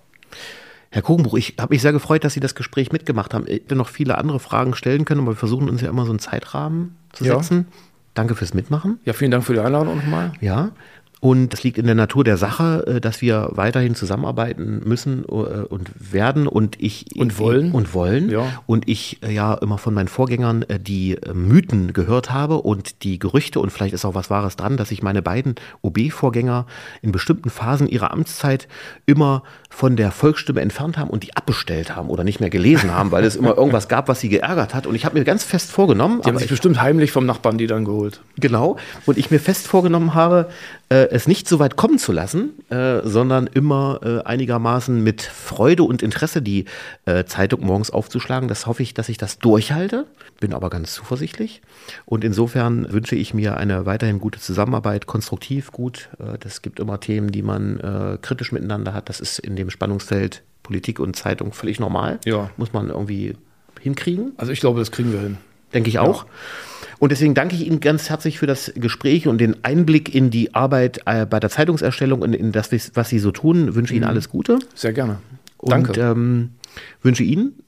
[0.90, 3.46] Herr Kogenbruch, ich habe mich sehr gefreut, dass Sie das Gespräch mitgemacht haben.
[3.46, 6.12] Ich hätte noch viele andere Fragen stellen können, aber wir versuchen uns ja immer so
[6.12, 7.36] einen Zeitrahmen zu Ja.
[7.36, 7.68] setzen.
[8.14, 9.00] Danke fürs Mitmachen.
[9.06, 10.32] ja, vielen Dank für die Einladung nochmal.
[10.40, 10.72] Ja.
[11.20, 15.32] Und es liegt in der Natur der Sache, äh, dass wir weiterhin zusammenarbeiten müssen äh,
[15.32, 17.72] und werden und ich Und wollen.
[17.72, 18.46] und wollen Ja.
[18.68, 23.60] und ich äh, ja immer von meinen Vorgängern die Mythen gehört habe und die Gerüchte
[23.60, 26.66] und vielleicht ist auch was Wahres dran, dass sich meine beiden OB-Vorgänger
[27.02, 28.68] in bestimmten Phasen ihrer Amtszeit
[29.08, 33.12] immer von der Volksstimme entfernt haben und die abbestellt haben oder nicht mehr gelesen haben,
[33.12, 34.86] weil es immer irgendwas gab, was sie geärgert hat.
[34.86, 37.58] Und ich habe mir ganz fest vorgenommen, Die haben sich ich bestimmt heimlich vom Nachbarn
[37.58, 38.22] die dann geholt.
[38.40, 38.78] Genau.
[39.08, 40.50] Und ich mir fest vorgenommen habe,
[40.90, 45.84] äh, es nicht so weit kommen zu lassen, äh, sondern immer äh, einigermaßen mit Freude
[45.84, 46.66] und Interesse die
[47.06, 48.48] äh, Zeitung morgens aufzuschlagen.
[48.48, 50.06] Das hoffe ich, dass ich das durchhalte.
[50.40, 51.62] Bin aber ganz zuversichtlich.
[52.06, 56.10] Und insofern wünsche ich mir eine weiterhin gute Zusammenarbeit, konstruktiv gut.
[56.20, 59.10] Äh, das gibt immer Themen, die man äh, kritisch miteinander hat.
[59.10, 62.20] Das ist in dem Spannungsfeld Politik und Zeitung völlig normal.
[62.26, 62.50] Ja.
[62.58, 63.36] Muss man irgendwie
[63.80, 64.34] hinkriegen.
[64.38, 65.38] Also ich glaube, das kriegen wir hin.
[65.74, 66.26] Denke ich auch.
[67.00, 70.56] Und deswegen danke ich Ihnen ganz herzlich für das Gespräch und den Einblick in die
[70.56, 73.76] Arbeit äh, bei der Zeitungserstellung und in das, was Sie so tun.
[73.76, 74.60] Wünsche Ihnen alles Gute.
[74.74, 75.20] Sehr gerne.
[75.58, 76.00] Und Danke.
[76.00, 76.52] ähm,
[77.02, 77.62] wünsche Ihnen,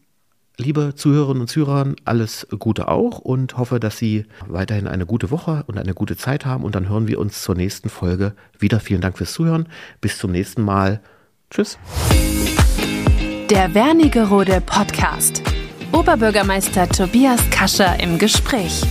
[0.57, 5.63] liebe Zuhörerinnen und Zuhörer, alles Gute auch und hoffe, dass Sie weiterhin eine gute Woche
[5.67, 6.63] und eine gute Zeit haben.
[6.63, 8.79] Und dann hören wir uns zur nächsten Folge wieder.
[8.79, 9.67] Vielen Dank fürs Zuhören.
[10.01, 11.01] Bis zum nächsten Mal.
[11.51, 11.77] Tschüss.
[13.49, 15.41] Der Wernigerode Podcast.
[15.91, 18.83] Oberbürgermeister Tobias Kascher im Gespräch.